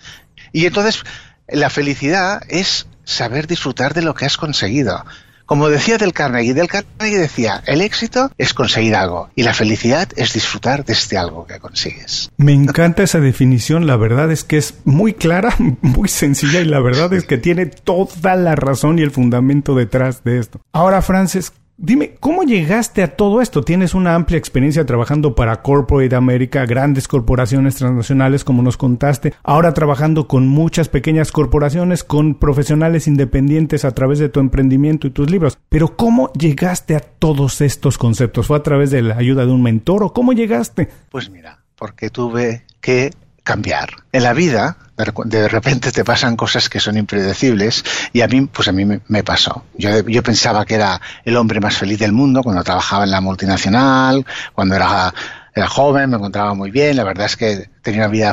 Y 0.53 0.67
entonces 0.67 1.05
la 1.49 1.71
felicidad 1.71 2.43
es 2.49 2.87
saber 3.05 3.47
disfrutar 3.47 3.95
de 3.95 4.03
lo 4.03 4.15
que 4.15 4.25
has 4.25 4.37
conseguido 4.37 5.05
como 5.53 5.69
decía 5.69 5.99
Del 5.99 6.15
Carnegie, 6.15 6.55
Del 6.55 6.67
Carnegie 6.67 7.19
decía, 7.19 7.63
el 7.67 7.83
éxito 7.83 8.31
es 8.39 8.55
conseguir 8.55 8.97
algo 8.97 9.29
y 9.35 9.43
la 9.43 9.53
felicidad 9.53 10.09
es 10.17 10.33
disfrutar 10.33 10.83
de 10.87 10.95
este 10.95 11.19
algo 11.19 11.47
que 11.47 11.59
consigues. 11.59 12.31
Me 12.39 12.55
encanta 12.55 13.03
esa 13.03 13.21
definición, 13.21 13.87
la 13.87 13.99
verdad 13.99 14.33
es 14.33 14.45
que 14.45 14.57
es 14.57 14.77
muy 14.87 15.13
clara, 15.13 15.55
muy 15.83 16.09
sencilla 16.09 16.61
y 16.61 16.65
la 16.65 16.81
verdad 16.81 17.13
es 17.13 17.25
que 17.25 17.37
tiene 17.37 17.67
toda 17.67 18.35
la 18.35 18.55
razón 18.55 18.99
y 18.99 19.03
el 19.03 19.11
fundamento 19.11 19.75
detrás 19.75 20.25
de 20.25 20.39
esto. 20.39 20.63
Ahora, 20.73 21.03
Frances, 21.03 21.53
Dime, 21.79 22.15
¿cómo 22.21 22.43
llegaste 22.43 23.03
a 23.03 23.17
todo 23.17 23.41
esto? 23.41 23.63
Tienes 23.63 23.95
una 23.95 24.15
amplia 24.15 24.39
experiencia 24.39 24.85
trabajando 24.85 25.35
para 25.35 25.63
Corporate 25.63 26.15
America, 26.15 26.67
grandes 26.67 27.09
corporaciones 27.09 27.77
transnacionales, 27.77 28.45
como 28.45 28.63
nos 28.63 28.77
contaste, 28.77 29.33
ahora 29.43 29.73
trabajando 29.73 30.29
con 30.29 30.47
muchas 30.47 30.89
pequeñas 30.89 31.33
corporaciones, 31.33 32.05
con 32.05 32.35
profesionales 32.35 33.09
independientes 33.09 33.85
a 33.85 33.93
través 33.93 34.19
de 34.19 34.29
tu 34.29 34.39
emprendimiento 34.39 35.07
y 35.07 35.11
tus 35.11 35.31
libros. 35.31 35.59
Pero 35.71 35.97
¿cómo 35.97 36.31
llegaste 36.35 36.95
a 36.95 37.01
todos 37.01 37.61
estos 37.63 37.97
conceptos? 37.97 38.47
¿Fue 38.47 38.59
a 38.59 38.63
través 38.63 38.91
de 38.91 39.03
la 39.03 39.17
ayuda 39.17 39.47
de 39.47 39.53
un 39.53 39.63
mentor 39.63 40.05
o 40.05 40.13
cómo 40.13 40.35
llegaste? 40.35 40.89
Pues 41.11 41.31
mira, 41.31 41.65
porque 41.75 42.11
tuve 42.11 42.65
que 42.81 43.11
cambiar. 43.43 43.91
En 44.13 44.23
la 44.23 44.33
vida, 44.33 44.77
de 45.25 45.49
repente 45.49 45.93
te 45.93 46.05
pasan 46.05 46.37
cosas 46.37 46.69
que 46.69 46.81
son 46.81 46.97
impredecibles 46.97 47.85
y 48.13 48.21
a 48.21 48.29
mí, 48.29 48.43
pues 48.47 48.69
a 48.69 48.73
mí 48.73 48.85
me, 48.85 49.23
pasó. 49.25 49.65
Yo, 49.77 50.07
yo 50.07 50.23
pensaba 50.23 50.65
que 50.65 50.75
era 50.75 51.01
el 51.25 51.37
hombre 51.37 51.61
más 51.61 51.77
feliz 51.77 51.99
del 51.99 52.13
mundo 52.13 52.43
cuando 52.43 52.63
trabajaba 52.63 53.05
en 53.05 53.11
la 53.11 53.21
multinacional, 53.21 54.25
cuando 54.55 54.77
era, 54.77 55.13
era 55.55 55.69
joven, 55.69 56.11
me 56.11 56.17
encontraba 56.17 56.55
muy 56.55 56.71
bien. 56.71 56.97
La 56.97 57.05
verdad 57.05 57.27
es 57.27 57.37
que 57.37 57.69
tenía 57.83 58.03
una 58.03 58.09
vida 58.09 58.33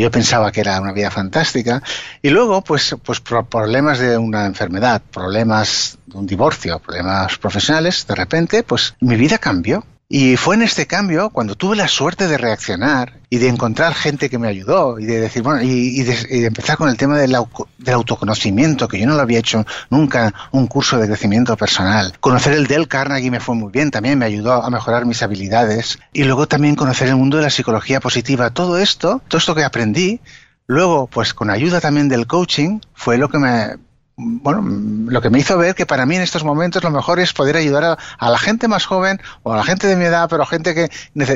yo 0.00 0.10
pensaba 0.10 0.50
que 0.50 0.60
era 0.60 0.80
una 0.80 0.92
vida 0.92 1.10
fantástica 1.10 1.82
y 2.22 2.30
luego 2.30 2.62
pues 2.62 2.96
pues 3.02 3.20
problemas 3.20 3.98
de 3.98 4.16
una 4.16 4.46
enfermedad 4.46 5.02
problemas 5.10 5.98
de 6.06 6.16
un 6.16 6.26
divorcio 6.26 6.78
problemas 6.78 7.36
profesionales 7.38 8.06
de 8.06 8.14
repente 8.14 8.62
pues 8.62 8.94
mi 9.00 9.16
vida 9.16 9.38
cambió 9.38 9.84
y 10.12 10.36
fue 10.36 10.56
en 10.56 10.62
este 10.62 10.88
cambio 10.88 11.30
cuando 11.30 11.54
tuve 11.54 11.76
la 11.76 11.86
suerte 11.86 12.26
de 12.26 12.36
reaccionar 12.36 13.20
y 13.30 13.38
de 13.38 13.46
encontrar 13.46 13.94
gente 13.94 14.28
que 14.28 14.40
me 14.40 14.48
ayudó 14.48 14.98
y 14.98 15.06
de 15.06 15.20
decir, 15.20 15.40
bueno, 15.44 15.62
y, 15.62 16.02
de, 16.02 16.46
empezar 16.46 16.76
con 16.76 16.88
el 16.88 16.96
tema 16.96 17.16
del, 17.16 17.32
autoconocimiento, 17.36 18.88
que 18.88 18.98
yo 18.98 19.06
no 19.06 19.14
lo 19.14 19.20
había 19.20 19.38
hecho 19.38 19.64
nunca, 19.88 20.34
un 20.50 20.66
curso 20.66 20.98
de 20.98 21.06
crecimiento 21.06 21.56
personal. 21.56 22.12
Conocer 22.18 22.54
el 22.54 22.66
Del 22.66 22.88
Carnegie 22.88 23.30
me 23.30 23.38
fue 23.38 23.54
muy 23.54 23.70
bien, 23.70 23.92
también 23.92 24.18
me 24.18 24.24
ayudó 24.24 24.64
a 24.64 24.68
mejorar 24.68 25.06
mis 25.06 25.22
habilidades. 25.22 26.00
Y 26.12 26.24
luego 26.24 26.48
también 26.48 26.74
conocer 26.74 27.06
el 27.06 27.14
mundo 27.14 27.36
de 27.36 27.44
la 27.44 27.50
psicología 27.50 28.00
positiva. 28.00 28.50
Todo 28.50 28.78
esto, 28.78 29.22
todo 29.28 29.38
esto 29.38 29.54
que 29.54 29.62
aprendí, 29.62 30.20
luego, 30.66 31.06
pues 31.06 31.34
con 31.34 31.50
ayuda 31.50 31.80
también 31.80 32.08
del 32.08 32.26
coaching, 32.26 32.80
fue 32.94 33.16
lo 33.16 33.28
que 33.28 33.38
me 33.38 33.76
bueno, 34.20 34.62
lo 35.10 35.20
que 35.20 35.30
me 35.30 35.38
hizo 35.38 35.56
ver 35.56 35.74
que 35.74 35.86
para 35.86 36.06
mí 36.06 36.16
en 36.16 36.22
estos 36.22 36.44
momentos 36.44 36.82
lo 36.82 36.90
mejor 36.90 37.20
es 37.20 37.32
poder 37.32 37.56
ayudar 37.56 37.98
a, 38.18 38.30
la 38.30 38.38
gente 38.38 38.68
más 38.68 38.84
joven 38.84 39.20
o 39.42 39.52
a 39.52 39.56
la 39.56 39.64
gente 39.64 39.86
de 39.86 39.96
mi 39.96 40.04
edad, 40.04 40.28
pero 40.28 40.42
a 40.42 40.46
gente 40.46 40.74
que, 40.74 40.90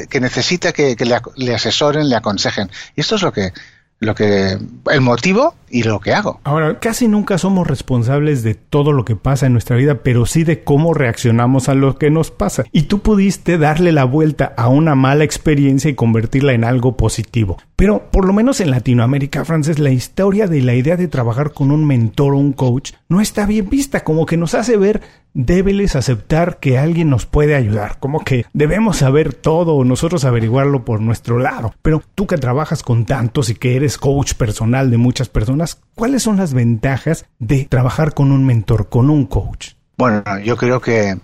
que 0.09 0.21
necesita 0.21 0.73
que, 0.73 0.97
le, 1.37 1.55
asesoren, 1.55 2.09
le 2.09 2.17
aconsejen. 2.17 2.71
Y 2.95 3.01
esto 3.01 3.17
es 3.17 3.23
lo 3.23 3.33
que, 3.33 3.53
lo 4.01 4.15
que, 4.15 4.59
el 4.91 5.01
motivo 5.01 5.55
y 5.75 5.83
lo 5.83 5.99
que 5.99 6.15
hago. 6.15 6.41
Ahora, 6.45 6.79
casi 6.79 7.09
nunca 7.09 7.37
somos 7.37 7.67
responsables 7.67 8.45
de 8.45 8.55
todo 8.55 8.93
lo 8.93 9.05
que 9.05 9.17
pasa 9.17 9.47
en 9.47 9.53
nuestra 9.53 9.75
vida, 9.75 10.03
pero 10.05 10.25
sí 10.25 10.45
de 10.45 10.63
cómo 10.63 10.95
reaccionamos 10.95 11.69
a 11.69 11.75
lo 11.75 11.99
que 11.99 12.11
nos 12.11 12.31
pasa. 12.31 12.65
Y 12.71 12.83
tú 12.83 13.01
pudiste 13.01 13.59
darle 13.59 13.91
la 13.91 14.05
vuelta 14.05 14.55
a 14.57 14.69
una 14.69 14.95
mala 14.95 15.25
experiencia 15.25 15.91
y 15.91 15.97
convertirla 15.97 16.53
en 16.53 16.63
algo 16.63 16.97
positivo. 16.97 17.59
Pero 17.75 18.09
por 18.13 18.25
lo 18.25 18.33
menos 18.33 18.61
en 18.61 18.71
Latinoamérica, 18.71 19.45
Frances, 19.45 19.81
la 19.81 19.91
historia 19.91 20.47
de 20.47 20.63
la 20.63 20.77
idea 20.77 20.97
de 20.97 21.09
trabajar 21.09 21.53
con 21.53 21.73
un 21.73 21.85
mentor 21.85 22.35
o 22.35 22.39
un 22.39 22.53
coach 22.53 22.93
no 23.09 23.21
está 23.21 23.45
bien 23.45 23.69
vista, 23.69 24.05
como 24.05 24.27
que 24.27 24.37
nos 24.37 24.55
hace 24.55 24.77
ver 24.77 25.03
débiles 25.35 25.97
aceptar 25.97 26.59
que 26.59 26.79
alguien 26.79 27.11
nos 27.11 27.27
puede 27.27 27.57
ayudar, 27.57 27.99
como 27.99 28.21
que 28.21 28.47
debemos 28.53 28.99
saber 28.99 29.35
todo 29.35 29.75
o 29.75 29.85
nosotros 29.85 30.25
averiguarlo 30.25 30.85
por 30.85 31.01
nuestro 31.01 31.39
lado. 31.39 31.75
Pero 31.83 32.03
tú 32.15 32.27
que 32.27 32.39
trabajas 32.39 32.83
con 32.83 33.05
tantos 33.05 33.51
y 33.51 33.57
que 33.57 33.77
eres 33.77 33.99
coach 33.99 34.35
personal 34.35 34.91
de 34.91 34.97
muchas 34.97 35.29
personas, 35.29 35.64
¿cuáles 35.95 36.23
son 36.23 36.37
las 36.37 36.55
ventajas 36.55 37.27
de 37.39 37.65
trabajar 37.65 38.15
con 38.15 38.33
un 38.33 38.45
mentor, 38.45 38.89
con 38.89 39.11
un 39.11 39.27
coach? 39.27 39.73
Bueno, 39.97 40.23
yo 40.41 40.57
creo 40.57 40.81
que 40.81 41.17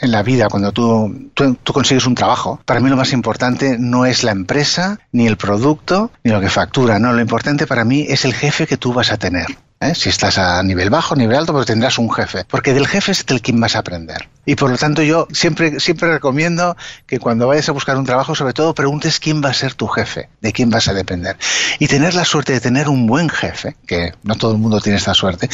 en 0.00 0.12
la 0.12 0.22
vida, 0.22 0.48
cuando 0.48 0.72
tú, 0.72 1.30
tú, 1.34 1.72
consigues 1.72 2.06
un 2.06 2.14
trabajo, 2.14 2.60
para 2.64 2.80
mí 2.80 2.88
lo 2.88 2.96
más 2.96 3.12
importante 3.12 3.76
no 3.78 4.06
es 4.06 4.22
la 4.22 4.30
empresa, 4.30 5.00
ni 5.12 5.26
el 5.26 5.36
producto, 5.36 6.12
ni 6.22 6.30
lo 6.30 6.40
que 6.40 6.48
factura, 6.48 6.98
no, 6.98 7.12
lo 7.12 7.20
importante 7.20 7.66
para 7.66 7.84
mí 7.84 8.06
es 8.08 8.24
el 8.24 8.32
jefe 8.32 8.66
que 8.66 8.76
tú 8.76 8.92
vas 8.92 9.10
a 9.10 9.16
tener. 9.16 9.46
¿Eh? 9.80 9.94
Si 9.94 10.08
estás 10.08 10.38
a 10.38 10.62
nivel 10.62 10.90
bajo, 10.90 11.14
nivel 11.16 11.36
alto, 11.36 11.52
pues 11.52 11.66
tendrás 11.66 11.98
un 11.98 12.12
jefe, 12.12 12.44
porque 12.48 12.74
del 12.74 12.86
jefe 12.86 13.12
es 13.12 13.24
del 13.26 13.42
quien 13.42 13.60
vas 13.60 13.76
a 13.76 13.80
aprender. 13.80 14.28
Y 14.44 14.54
por 14.54 14.70
lo 14.70 14.78
tanto 14.78 15.02
yo 15.02 15.28
siempre, 15.30 15.78
siempre 15.78 16.10
recomiendo 16.10 16.76
que 17.06 17.18
cuando 17.18 17.46
vayas 17.46 17.68
a 17.68 17.72
buscar 17.72 17.96
un 17.98 18.06
trabajo, 18.06 18.34
sobre 18.34 18.54
todo 18.54 18.74
preguntes 18.74 19.20
quién 19.20 19.42
va 19.44 19.50
a 19.50 19.54
ser 19.54 19.74
tu 19.74 19.86
jefe, 19.86 20.30
de 20.40 20.52
quién 20.52 20.70
vas 20.70 20.88
a 20.88 20.94
depender. 20.94 21.36
Y 21.78 21.86
tener 21.86 22.14
la 22.14 22.24
suerte 22.24 22.54
de 22.54 22.60
tener 22.60 22.88
un 22.88 23.06
buen 23.06 23.28
jefe, 23.28 23.76
que 23.86 24.14
no 24.22 24.36
todo 24.36 24.52
el 24.52 24.58
mundo 24.58 24.80
tiene 24.80 24.98
esta 24.98 25.14
suerte, 25.14 25.48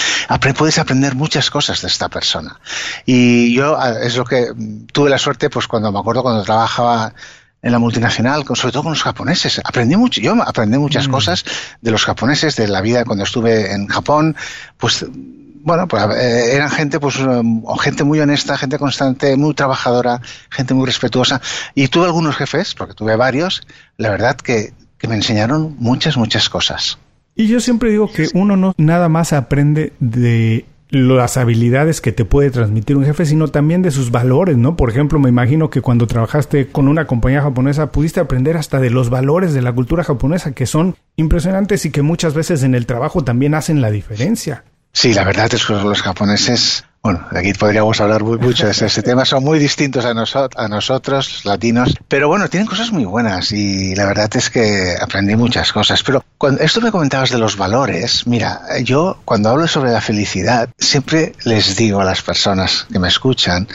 puedes 0.57 0.79
aprender 0.79 1.15
muchas 1.15 1.51
cosas 1.51 1.83
de 1.83 1.89
esta 1.89 2.09
persona. 2.09 2.61
Y 3.05 3.53
yo 3.55 3.77
es 4.03 4.17
lo 4.17 4.25
que 4.25 4.49
tuve 4.93 5.11
la 5.11 5.19
suerte, 5.19 5.51
pues 5.51 5.67
cuando 5.67 5.91
me 5.91 5.99
acuerdo 5.99 6.23
cuando 6.23 6.43
trabajaba 6.45 7.15
en 7.65 7.73
la 7.73 7.79
multinacional, 7.79 8.45
sobre 8.45 8.73
todo 8.73 8.83
con 8.83 8.93
los 8.93 9.03
japoneses. 9.03 9.61
Aprendí 9.65 9.97
mucho, 9.97 10.21
yo 10.21 10.35
aprendí 10.47 10.77
muchas 10.77 11.09
mm. 11.09 11.11
cosas 11.11 11.45
de 11.81 11.91
los 11.91 12.05
japoneses, 12.05 12.57
de 12.57 12.69
la 12.69 12.83
vida 12.83 13.05
cuando 13.05 13.25
estuve 13.25 13.73
en 13.73 13.89
Japón, 13.89 14.37
pues 14.77 15.07
bueno, 15.65 15.89
pues 15.89 16.05
eh, 16.19 16.55
eran 16.57 16.69
gente, 16.69 17.01
pues, 17.01 17.19
um, 17.21 17.65
gente 17.79 18.05
muy 18.05 18.21
honesta, 18.21 18.59
gente 18.59 18.79
constante, 18.79 19.35
muy 19.37 19.55
trabajadora, 19.55 20.21
gente 20.51 20.75
muy 20.75 20.85
respetuosa. 20.85 21.41
Y 21.75 21.89
tuve 21.89 22.05
algunos 22.05 22.37
jefes, 22.37 22.75
porque 22.75 22.93
tuve 22.93 23.17
varios, 23.17 23.67
la 23.97 24.11
verdad 24.11 24.37
que, 24.37 24.75
que 24.99 25.09
me 25.09 25.15
enseñaron 25.15 25.75
muchas, 25.79 26.19
muchas 26.19 26.51
cosas. 26.51 26.99
Y 27.35 27.47
yo 27.49 27.61
siempre 27.61 27.91
digo 27.91 28.13
que 28.13 28.29
uno 28.35 28.59
no 28.59 28.75
nada 28.77 29.09
más 29.09 29.33
aprende 29.33 29.95
de 30.01 30.67
las 30.91 31.37
habilidades 31.37 32.01
que 32.01 32.13
te 32.13 32.25
puede 32.25 32.51
transmitir 32.51 32.97
un 32.97 33.05
jefe, 33.05 33.27
sino 33.27 33.49
también 33.49 33.83
de 33.83 33.91
sus 33.91 34.11
valores, 34.11 34.57
¿no? 34.57 34.77
Por 34.77 34.91
ejemplo, 34.91 35.19
me 35.19 35.29
imagino 35.29 35.71
que 35.71 35.81
cuando 35.81 36.07
trabajaste 36.07 36.69
con 36.69 36.89
una 36.89 37.07
compañía 37.07 37.43
japonesa 37.43 37.91
pudiste 37.91 38.21
aprender 38.21 38.57
hasta 38.57 38.81
de 38.81 38.91
los 38.91 39.11
valores 39.11 39.55
de 39.55 39.63
la 39.63 39.73
cultura 39.73 40.05
japonesa 40.05 40.53
que 40.53 40.67
son 40.67 40.97
impresionantes 41.17 41.85
y 41.87 41.91
que 41.91 42.03
muchas 42.03 42.35
veces 42.35 42.63
en 42.63 42.75
el 42.75 42.87
trabajo 42.87 43.25
también 43.25 43.55
hacen 43.55 43.81
la 43.81 43.91
diferencia. 43.91 44.65
Sí, 44.93 45.13
la 45.13 45.25
verdad 45.25 45.53
es 45.53 45.67
que 45.67 45.73
los 45.73 46.03
japoneses 46.03 46.85
bueno, 47.05 47.27
aquí 47.33 47.53
podríamos 47.53 48.01
hablar 48.01 48.25
mucho 48.25 48.65
de 48.65 48.73
ese, 48.73 49.03
tema. 49.03 49.27
Son 49.27 49.45
muy 49.45 49.59
distintos 49.59 50.07
a, 50.07 50.15
a 50.57 50.69
nosotros, 50.69 51.45
latinos. 51.45 51.95
Pero 52.09 52.29
bueno, 52.29 52.49
tienen 52.49 52.67
cosas 52.67 52.93
muy 52.93 53.05
buenas 53.05 53.53
y 53.53 53.95
la 53.95 54.07
verdad 54.07 54.35
es 54.35 54.49
que 54.49 54.95
aprendí 54.99 55.37
muchas 55.37 55.71
cosas. 55.71 56.03
Pero 56.03 56.25
cuando 56.39 56.63
esto 56.63 56.81
me 56.81 56.91
comentabas 56.91 57.29
de 57.29 57.37
los 57.37 57.59
valores, 57.59 58.27
mira, 58.27 58.63
yo 58.83 59.19
cuando 59.27 59.51
hablo 59.51 59.69
sobre 59.69 59.93
la 59.93 60.01
felicidad, 60.01 60.71
siempre 60.79 61.35
les 61.45 61.77
digo 61.77 62.01
a 62.01 62.07
las 62.07 62.23
personas 62.23 62.87
que 62.91 62.99
me 62.99 63.09
escuchan 63.09 63.69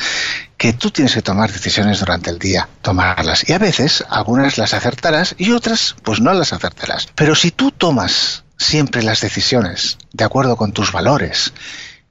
que 0.58 0.74
tú 0.74 0.90
tienes 0.90 1.14
que 1.14 1.22
tomar 1.22 1.52
decisiones 1.52 2.00
durante 2.00 2.32
el 2.32 2.40
día, 2.40 2.68
tomarlas. 2.82 3.48
Y 3.48 3.54
a 3.54 3.60
veces 3.60 4.04
algunas 4.10 4.58
las 4.58 4.74
acertarás 4.74 5.36
y 5.38 5.52
otras 5.52 5.96
pues 6.02 6.20
no 6.20 6.34
las 6.34 6.52
acertarás. 6.52 7.08
Pero 7.14 7.36
si 7.36 7.52
tú 7.52 7.70
tomas 7.70 8.44
siempre 8.58 9.04
las 9.04 9.22
decisiones 9.22 10.00
de 10.14 10.24
acuerdo 10.24 10.58
con 10.58 10.72
tus 10.72 10.92
valores 10.92 11.54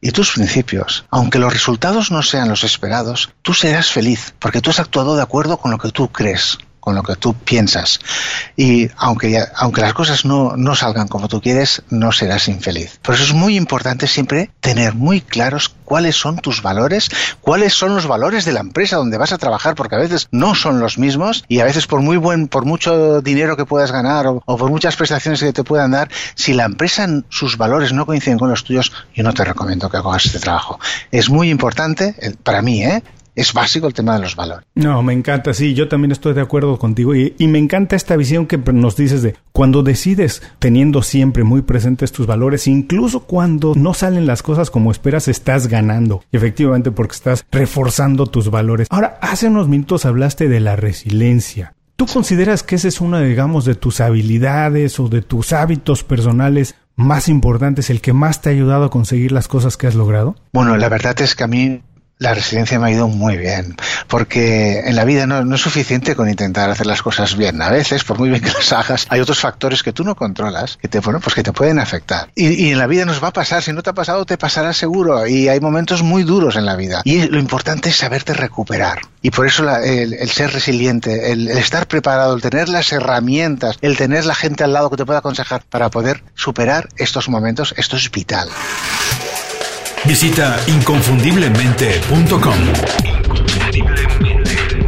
y 0.01 0.11
tus 0.13 0.33
principios, 0.33 1.05
aunque 1.11 1.39
los 1.39 1.53
resultados 1.53 2.11
no 2.11 2.23
sean 2.23 2.49
los 2.49 2.65
esperados, 2.65 3.31
tú 3.43 3.55
serás 3.55 3.91
feliz, 3.91 4.35
porque 4.39 4.61
tú 4.61 4.71
has 4.71 4.81
actuado 4.81 5.17
de 5.17 5.23
acuerdo 5.23 5.57
con 5.59 5.71
lo 5.71 5.79
que 5.79 5.91
tú 5.91 6.09
crees 6.09 6.59
con 6.89 6.95
lo 6.95 7.03
que 7.03 7.17
tú 7.17 7.35
piensas. 7.35 8.01
Y 8.57 8.89
aunque, 8.97 9.45
aunque 9.57 9.83
las 9.83 9.93
cosas 9.93 10.25
no, 10.25 10.57
no 10.57 10.75
salgan 10.75 11.07
como 11.07 11.29
tú 11.29 11.43
quieres, 11.43 11.83
no 11.91 12.13
serás 12.13 12.49
infeliz. 12.49 12.99
Por 13.03 13.15
eso 13.15 13.25
es 13.25 13.35
muy 13.35 13.59
importante 13.59 14.07
siempre 14.07 14.51
tener 14.61 14.95
muy 14.95 15.21
claros 15.21 15.69
cuáles 15.85 16.17
son 16.17 16.39
tus 16.39 16.63
valores, 16.63 17.11
cuáles 17.43 17.75
son 17.75 17.95
los 17.95 18.07
valores 18.07 18.47
de 18.47 18.53
la 18.53 18.61
empresa 18.61 18.97
donde 18.97 19.19
vas 19.19 19.33
a 19.33 19.37
trabajar, 19.37 19.75
porque 19.75 19.97
a 19.97 19.99
veces 19.99 20.29
no 20.31 20.55
son 20.55 20.81
los 20.81 20.97
mismos 20.97 21.45
y 21.47 21.61
a 21.61 21.65
veces 21.65 21.87
por 21.87 22.01
muy 22.01 22.17
buen, 22.17 22.49
por 22.49 22.65
mucho 22.65 23.21
dinero 23.21 23.55
que 23.55 23.67
puedas 23.67 23.93
ganar 23.93 24.27
o, 24.27 24.41
por 24.41 24.71
muchas 24.71 24.97
prestaciones 24.97 25.41
que 25.41 25.53
te 25.53 25.65
puedan 25.65 25.91
dar, 25.91 26.09
si 26.37 26.55
la 26.55 26.65
empresa 26.65 27.07
sus 27.29 27.59
valores 27.59 27.93
no 27.93 28.07
coinciden 28.07 28.39
con 28.39 28.49
los 28.49 28.65
tuyos, 28.65 28.93
yo 29.15 29.23
no 29.25 29.35
te 29.35 29.45
recomiendo 29.45 29.91
que 29.91 29.99
hagas 29.99 30.25
este 30.25 30.39
trabajo. 30.39 30.81
Es 31.11 31.29
muy 31.29 31.51
importante, 31.51 32.15
para 32.43 32.63
mí, 32.63 32.83
¿eh? 32.83 33.03
Es 33.39 33.53
básico 33.53 33.87
el 33.87 33.95
tema 33.95 34.15
de 34.15 34.21
los 34.23 34.35
valores. 34.35 34.67
No, 34.75 35.01
me 35.03 35.13
encanta, 35.13 35.55
sí, 35.55 35.73
yo 35.73 35.87
también 35.87 36.11
estoy 36.11 36.35
de 36.35 36.41
acuerdo 36.41 36.77
contigo 36.77 37.15
y, 37.15 37.35
me 37.39 37.59
encanta 37.59 37.95
esta 37.95 38.17
visión 38.17 38.47
que 38.47 38.59
nos 38.59 38.97
dices 38.97 39.23
de 39.23 39.37
cuando 39.53 39.83
decides 39.83 40.43
teniendo 40.59 41.03
siempre 41.03 41.45
muy 41.45 41.63
presentes 41.63 42.11
tus 42.11 42.27
valores, 42.27 42.67
incluso 42.67 43.21
cuando 43.21 43.75
no 43.77 43.95
salen 43.95 44.27
las 44.27 44.43
cosas 44.43 44.71
como 44.71 44.91
esperas, 44.91 45.29
estás 45.29 45.69
ganando, 45.69 46.25
efectivamente 46.33 46.91
porque 46.91 47.15
estás 47.15 47.47
reforzando 47.53 48.27
tus 48.27 48.51
valores. 48.51 48.89
Ahora, 48.91 49.19
hace 49.23 49.47
unos 49.47 49.69
minutos 49.69 50.05
hablaste 50.05 50.49
de 50.49 50.61
la 50.61 50.75
resiliencia. 50.75 51.75
¿Tú 51.95 52.07
consideras 52.07 52.65
que 52.65 52.75
esa 52.75 52.89
es 52.89 53.01
una, 53.01 53.21
digamos, 53.21 53.65
de 53.65 53.77
tus 53.77 54.01
habilidades 54.01 54.99
o 54.99 55.09
de 55.09 55.23
tus 55.23 55.53
hábitos 55.53 56.03
personales 56.05 56.75
más 56.97 57.29
importantes, 57.29 57.89
el 57.91 58.01
que 58.01 58.13
más 58.13 58.43
te 58.43 58.49
ha 58.49 58.53
ayudado 58.53 58.85
a 58.85 58.91
conseguir 58.91 59.31
las 59.31 59.47
cosas 59.47 59.77
que 59.77 59.87
has 59.87 59.95
logrado? 59.95 60.35
Bueno, 60.53 60.77
la 60.77 60.89
verdad 60.89 61.21
es 61.21 61.35
que 61.35 61.45
a 61.45 61.49
mí 61.49 61.83
la 62.19 62.35
resiliencia 62.35 62.79
me 62.79 62.89
ha 62.89 62.91
ido 62.91 63.09
muy 63.09 63.37
bien, 63.37 63.77
porque 64.09 64.81
en 64.81 64.97
la 64.97 65.05
vida 65.05 65.27
no, 65.27 65.55
es 65.55 65.61
suficiente 65.61 66.17
con 66.17 66.29
intentar 66.29 66.69
hacer 66.69 66.87
las 66.87 67.03
cosas 67.03 67.37
bien. 67.37 67.63
A 67.63 67.71
veces, 67.71 68.03
por 68.05 68.19
muy 68.19 68.29
bien 68.29 68.43
que 68.43 68.51
las 68.53 68.73
hagas, 68.73 69.07
hay 69.09 69.21
otros 69.21 69.39
factores 69.39 69.83
que 69.83 69.93
tú 69.93 70.05
no 70.05 70.17
controlas, 70.17 70.79
que 70.79 70.89
te, 70.89 70.99
bueno, 71.01 71.21
pues 71.21 71.35
que 71.35 71.43
te 71.43 71.53
pueden 71.53 71.79
afectar. 71.79 72.29
Y, 72.35 72.71
en 72.71 72.79
la 72.79 72.87
vida 72.87 73.05
nos 73.05 73.23
va 73.23 73.29
a 73.29 73.33
pasar, 73.33 73.63
si 73.63 73.73
no 73.73 73.83
te 73.83 73.91
ha 73.91 73.95
pasado, 73.95 74.25
te 74.25 74.37
pasará 74.37 74.73
seguro. 74.73 75.27
Y 75.27 75.49
hay 75.49 75.61
momentos 75.61 76.03
muy 76.03 76.25
duros 76.25 76.57
en 76.57 76.67
la 76.67 76.75
vida. 76.75 77.03
Y 77.05 77.29
lo 77.29 77.39
importante 77.39 77.91
es 77.91 77.97
saberte 77.97 78.35
recuperar. 78.35 79.01
Y 79.23 79.31
por 79.31 79.47
eso 79.47 79.69
el, 79.77 80.31
ser 80.31 80.53
resiliente, 80.53 81.33
el, 81.33 81.49
el 81.49 81.59
estar 81.59 81.87
preparado, 81.87 82.35
el 82.35 82.43
tener 82.43 82.69
las 82.69 82.93
herramientas, 82.93 83.79
el 83.81 83.97
tener 83.97 84.27
la 84.27 84.35
gente 84.35 84.65
al 84.65 84.73
lado 84.73 84.91
que 84.91 84.97
te 84.97 85.05
pueda 85.05 85.21
aconsejar 85.21 85.63
para 85.69 85.89
poder 85.91 86.23
superar 86.35 86.89
estos 86.97 87.29
momentos, 87.29 87.75
esto 87.77 87.97
es 87.97 88.11
vital. 88.11 88.49
Visita 90.07 90.59
inconfundiblemente.com. 90.67 92.55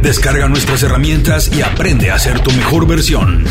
Descarga 0.01 0.47
nuestras 0.47 0.81
herramientas 0.83 1.51
y 1.55 1.61
aprende 1.61 2.09
a 2.11 2.17
ser 2.17 2.39
tu 2.39 2.51
mejor 2.51 2.87
versión. 2.87 3.45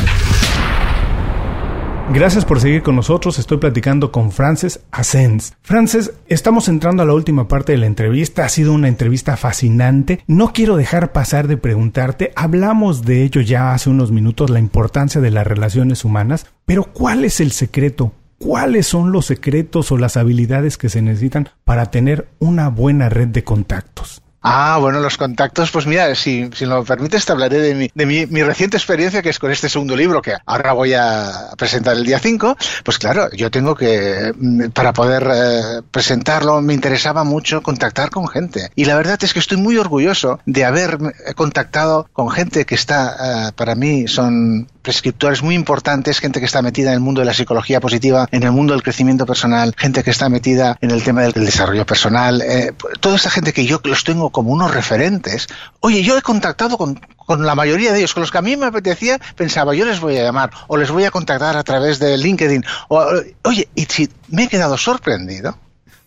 Gracias 2.13 2.45
por 2.45 2.61
seguir 2.61 2.83
con 2.83 2.97
nosotros. 2.97 3.39
Estoy 3.39 3.59
platicando 3.59 4.11
con 4.11 4.33
Frances 4.33 4.81
Asens. 4.91 5.55
Frances, 5.63 6.13
estamos 6.27 6.69
entrando 6.69 7.05
a 7.05 7.07
la 7.07 7.15
última 7.15 7.47
parte 7.47 7.71
de 7.71 7.79
la 7.79 7.87
entrevista. 7.87 8.45
Ha 8.45 8.49
sido 8.49 8.73
una 8.73 8.89
entrevista 8.89 9.37
fascinante. 9.37 10.25
No 10.27 10.53
quiero 10.53 10.77
dejar 10.77 11.13
pasar 11.13 11.47
de 11.47 11.57
preguntarte. 11.57 12.33
Hablamos 12.35 13.05
de 13.05 13.23
ello 13.23 13.41
ya 13.43 13.75
hace 13.75 13.91
unos 13.91 14.11
minutos, 14.11 14.51
la 14.51 14.59
importancia 14.59 15.21
de 15.21 15.31
las 15.31 15.47
relaciones 15.47 16.05
humanas. 16.05 16.47
Pero 16.67 16.83
¿cuál 16.83 17.25
es 17.25 17.41
el 17.41 17.53
secreto? 17.53 18.13
¿Cuáles 18.43 18.87
son 18.87 19.13
los 19.13 19.27
secretos 19.27 19.93
o 19.93 19.99
las 19.99 20.17
habilidades 20.17 20.79
que 20.79 20.89
se 20.89 21.03
necesitan 21.03 21.51
para 21.65 21.91
tener 21.91 22.29
una 22.39 22.71
buena 22.71 23.11
red 23.11 23.29
de 23.29 23.45
contactos? 23.45 24.23
Ah, 24.41 24.79
bueno, 24.81 25.01
los 25.01 25.19
contactos, 25.19 25.71
pues 25.71 25.87
mira, 25.87 26.15
si, 26.15 26.49
si 26.55 26.65
me 26.65 26.73
lo 26.73 26.83
permites, 26.83 27.27
te 27.27 27.33
hablaré 27.33 27.61
de, 27.61 27.75
mi, 27.75 27.91
de 27.95 28.07
mi, 28.07 28.25
mi, 28.25 28.43
reciente 28.43 28.79
experiencia, 28.79 29.21
que 29.21 29.29
es 29.29 29.39
con 29.39 29.51
este 29.51 29.69
segundo 29.69 29.95
libro 29.95 30.23
que 30.23 30.33
ahora 30.47 30.73
voy 30.73 30.95
a 30.95 31.51
presentar 31.59 31.95
el 31.95 32.05
día 32.05 32.19
5. 32.19 32.57
Pues 32.83 32.99
claro, 32.99 33.29
yo 33.33 33.51
tengo 33.51 33.75
que, 33.75 34.33
mm, 34.35 34.71
para 34.71 34.95
poder 34.95 35.29
eh, 35.31 35.83
presentarlo, 35.91 36.63
me 36.63 36.73
interesaba 36.73 37.25
mucho 37.25 37.63
contactar 37.63 38.09
con 38.09 38.27
gente. 38.27 38.71
Y 38.75 38.87
la 38.87 38.97
verdad 38.97 39.19
es 39.23 39.35
que 39.35 39.41
estoy 39.41 39.59
muy 39.59 39.77
orgulloso 39.77 40.41
de 40.47 40.65
haber 40.65 40.97
contactado 41.37 42.09
con 42.15 42.31
gente 42.31 42.65
que 42.65 42.75
está, 42.75 43.49
eh, 43.49 43.53
para 43.55 43.75
mí, 43.75 44.09
son 44.09 44.69
prescriptores 44.83 45.43
muy 45.43 45.55
importantes, 45.55 46.19
gente 46.19 46.41
que 46.41 46.47
está 46.47 46.63
metida 46.63 46.91
en 46.91 46.95
el 46.95 47.01
mundo 47.01 47.21
de 47.21 47.27
la 47.27 47.35
psicología 47.35 47.81
positiva, 47.81 48.29
en 48.31 48.43
el 48.43 48.53
mundo 48.53 48.73
del 48.73 48.83
crecimiento 48.83 49.27
personal, 49.27 49.75
gente 49.77 50.03
que 50.03 50.11
está 50.11 50.29
metida 50.29 50.77
en 50.81 50.91
el 50.91 51.03
tema 51.03 51.23
del, 51.23 51.33
desarrollo 51.33 51.87
personal, 51.87 52.43
eh, 52.43 52.73
toda 53.01 53.17
esta 53.17 53.31
gente 53.31 53.53
que 53.53 53.65
yo 53.65 53.81
los 53.85 54.05
tengo 54.05 54.31
como 54.31 54.51
unos 54.51 54.73
referentes. 54.73 55.49
Oye, 55.81 56.03
yo 56.03 56.17
he 56.17 56.23
contactado 56.23 56.77
con, 56.77 57.01
con 57.17 57.47
la 57.47 57.55
mayoría 57.55 57.93
de 57.93 57.99
ellos, 57.99 58.15
con 58.15 58.23
los 58.23 58.31
que 58.31 58.39
a 58.39 58.43
mí 58.43 58.57
me 58.57 58.67
apetecía, 58.67 59.21
pensaba, 59.37 59.75
yo 59.75 59.85
les 59.85 60.01
voy 60.01 60.17
a 60.19 60.23
llamar 60.23 60.51
o 60.69 60.77
les 60.77 60.91
voy 60.91 61.05
a 61.05 61.11
contactar 61.11 61.57
a 61.57 61.63
través 61.63 61.99
de 61.99 62.17
LinkedIn. 62.19 62.65
O, 62.89 63.05
oye, 63.45 63.69
y 63.75 63.85
si 63.85 64.09
me 64.29 64.45
he 64.45 64.49
quedado 64.49 64.77
sorprendido 64.77 65.57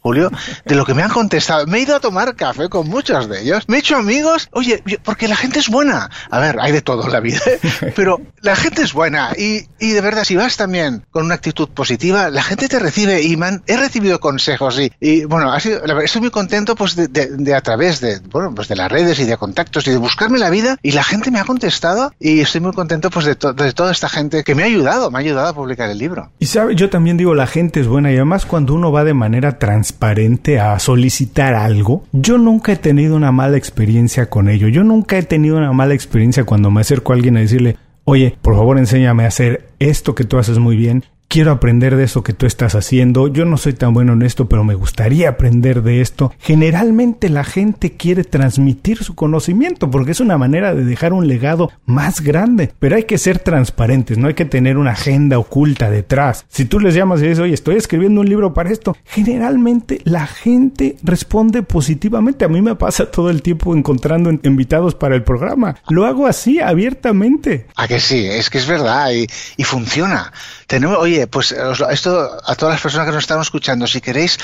Julio, 0.03 0.29
de 0.65 0.75
lo 0.75 0.85
que 0.85 0.93
me 0.93 1.01
han 1.01 1.09
contestado. 1.09 1.65
Me 1.65 1.77
he 1.77 1.81
ido 1.83 1.95
a 1.95 2.01
tomar 2.01 2.35
café 2.35 2.67
con 2.67 2.89
muchos 2.89 3.29
de 3.29 3.41
ellos. 3.41 3.63
Me 3.69 3.77
he 3.77 3.79
hecho 3.79 3.95
amigos. 3.95 4.49
Oye, 4.51 4.83
porque 5.01 5.29
la 5.29 5.37
gente 5.37 5.59
es 5.59 5.69
buena. 5.69 6.09
A 6.29 6.39
ver, 6.39 6.57
hay 6.59 6.73
de 6.73 6.81
todo 6.81 7.05
en 7.05 7.13
la 7.13 7.21
vida, 7.21 7.39
¿eh? 7.45 7.93
pero 7.95 8.19
la 8.41 8.57
gente 8.57 8.81
es 8.81 8.91
buena. 8.91 9.31
Y, 9.37 9.61
y, 9.79 9.91
de 9.91 10.01
verdad, 10.01 10.25
si 10.25 10.35
vas 10.35 10.57
también 10.57 11.05
con 11.09 11.23
una 11.23 11.35
actitud 11.35 11.69
positiva, 11.69 12.29
la 12.29 12.43
gente 12.43 12.67
te 12.67 12.79
recibe. 12.79 13.21
Y 13.21 13.37
man, 13.37 13.63
he 13.65 13.77
recibido 13.77 14.19
consejos. 14.19 14.77
Y, 14.77 14.91
y 14.99 15.23
bueno, 15.23 15.53
ha 15.53 15.59
sido, 15.61 15.81
estoy 16.01 16.19
muy 16.19 16.31
contento 16.31 16.75
pues 16.75 16.97
de, 16.97 17.07
de, 17.07 17.55
a 17.55 17.61
través 17.61 18.01
de, 18.01 18.19
bueno, 18.29 18.53
pues 18.53 18.67
de 18.67 18.75
las 18.75 18.91
redes 18.91 19.19
y 19.19 19.23
de 19.23 19.37
contactos 19.37 19.87
y 19.87 19.91
de 19.91 19.97
buscarme 19.97 20.37
la 20.37 20.49
vida. 20.49 20.77
Y 20.83 20.91
la 20.91 21.05
gente 21.05 21.31
me 21.31 21.39
ha 21.39 21.45
contestado. 21.45 22.13
Y 22.19 22.41
estoy 22.41 22.59
muy 22.59 22.73
contento 22.73 23.09
pues 23.09 23.23
de, 23.25 23.35
de 23.35 23.71
toda 23.71 23.93
esta 23.93 24.09
gente 24.09 24.43
que 24.43 24.53
me 24.53 24.63
ha 24.63 24.65
ayudado, 24.65 25.11
me 25.11 25.19
ha 25.19 25.21
ayudado 25.21 25.47
a 25.47 25.53
publicar 25.53 25.89
el 25.89 25.97
libro. 25.97 26.29
Y 26.39 26.47
sabe, 26.47 26.75
yo 26.75 26.89
también 26.89 27.15
digo, 27.15 27.33
la 27.35 27.47
gente 27.47 27.79
es 27.79 27.87
buena. 27.87 28.11
Y 28.11 28.15
además 28.15 28.45
cuando 28.45 28.73
uno 28.73 28.91
va 28.91 29.05
de 29.05 29.13
manera 29.13 29.57
transparente, 29.59 29.92
transparente 29.93 30.59
a 30.59 30.79
solicitar 30.79 31.53
algo, 31.53 32.03
yo 32.11 32.37
nunca 32.37 32.73
he 32.73 32.75
tenido 32.75 33.15
una 33.15 33.31
mala 33.31 33.57
experiencia 33.57 34.29
con 34.29 34.49
ello. 34.49 34.67
Yo 34.67 34.83
nunca 34.83 35.17
he 35.17 35.23
tenido 35.23 35.57
una 35.57 35.71
mala 35.71 35.93
experiencia 35.93 36.43
cuando 36.43 36.71
me 36.71 36.81
acerco 36.81 37.13
a 37.13 37.15
alguien 37.15 37.37
a 37.37 37.41
decirle, 37.41 37.77
oye, 38.03 38.35
por 38.41 38.55
favor 38.55 38.77
enséñame 38.77 39.23
a 39.23 39.27
hacer 39.27 39.69
esto 39.79 40.15
que 40.15 40.23
tú 40.23 40.37
haces 40.37 40.57
muy 40.57 40.75
bien 40.75 41.03
quiero 41.33 41.51
aprender 41.51 41.95
de 41.95 42.03
eso 42.03 42.21
que 42.21 42.33
tú 42.33 42.45
estás 42.45 42.75
haciendo, 42.75 43.27
yo 43.27 43.43
no 43.43 43.57
soy 43.57 43.73
tan 43.73 43.91
bueno 43.91 44.13
en 44.13 44.21
esto, 44.21 44.47
pero 44.47 44.63
me 44.63 44.75
gustaría 44.75 45.29
aprender 45.29 45.81
de 45.81 45.99
esto. 45.99 46.31
Generalmente 46.37 47.27
la 47.27 47.43
gente 47.43 47.93
quiere 47.93 48.23
transmitir 48.23 49.03
su 49.03 49.15
conocimiento 49.15 49.89
porque 49.89 50.11
es 50.11 50.19
una 50.19 50.37
manera 50.37 50.75
de 50.75 50.85
dejar 50.85 51.11
un 51.11 51.27
legado 51.27 51.71
más 51.87 52.21
grande, 52.21 52.71
pero 52.77 52.97
hay 52.97 53.05
que 53.05 53.17
ser 53.17 53.39
transparentes, 53.39 54.19
no 54.19 54.27
hay 54.27 54.35
que 54.35 54.45
tener 54.45 54.77
una 54.77 54.91
agenda 54.91 55.39
oculta 55.39 55.89
detrás. 55.89 56.45
Si 56.49 56.65
tú 56.65 56.79
les 56.79 56.93
llamas 56.93 57.19
y 57.19 57.23
dices, 57.23 57.39
oye, 57.39 57.55
estoy 57.55 57.77
escribiendo 57.77 58.21
un 58.21 58.29
libro 58.29 58.53
para 58.53 58.69
esto, 58.69 58.95
generalmente 59.03 60.01
la 60.03 60.27
gente 60.27 60.97
responde 61.01 61.63
positivamente. 61.63 62.45
A 62.45 62.47
mí 62.47 62.61
me 62.61 62.75
pasa 62.75 63.09
todo 63.09 63.31
el 63.31 63.41
tiempo 63.41 63.75
encontrando 63.75 64.29
invitados 64.29 64.93
para 64.93 65.15
el 65.15 65.23
programa. 65.23 65.77
Lo 65.89 66.05
hago 66.05 66.27
así, 66.27 66.59
abiertamente. 66.59 67.65
A 67.75 67.87
que 67.87 67.99
sí, 67.99 68.23
es 68.23 68.51
que 68.51 68.59
es 68.59 68.67
verdad 68.67 69.11
y, 69.13 69.25
y 69.57 69.63
funciona. 69.63 70.31
Tenemos, 70.67 70.97
oye, 70.99 71.22
pues 71.27 71.51
esto 71.51 72.37
a 72.45 72.55
todas 72.55 72.75
las 72.75 72.81
personas 72.81 73.07
que 73.07 73.13
nos 73.13 73.23
están 73.23 73.41
escuchando, 73.41 73.87
si 73.87 74.01
queréis 74.01 74.37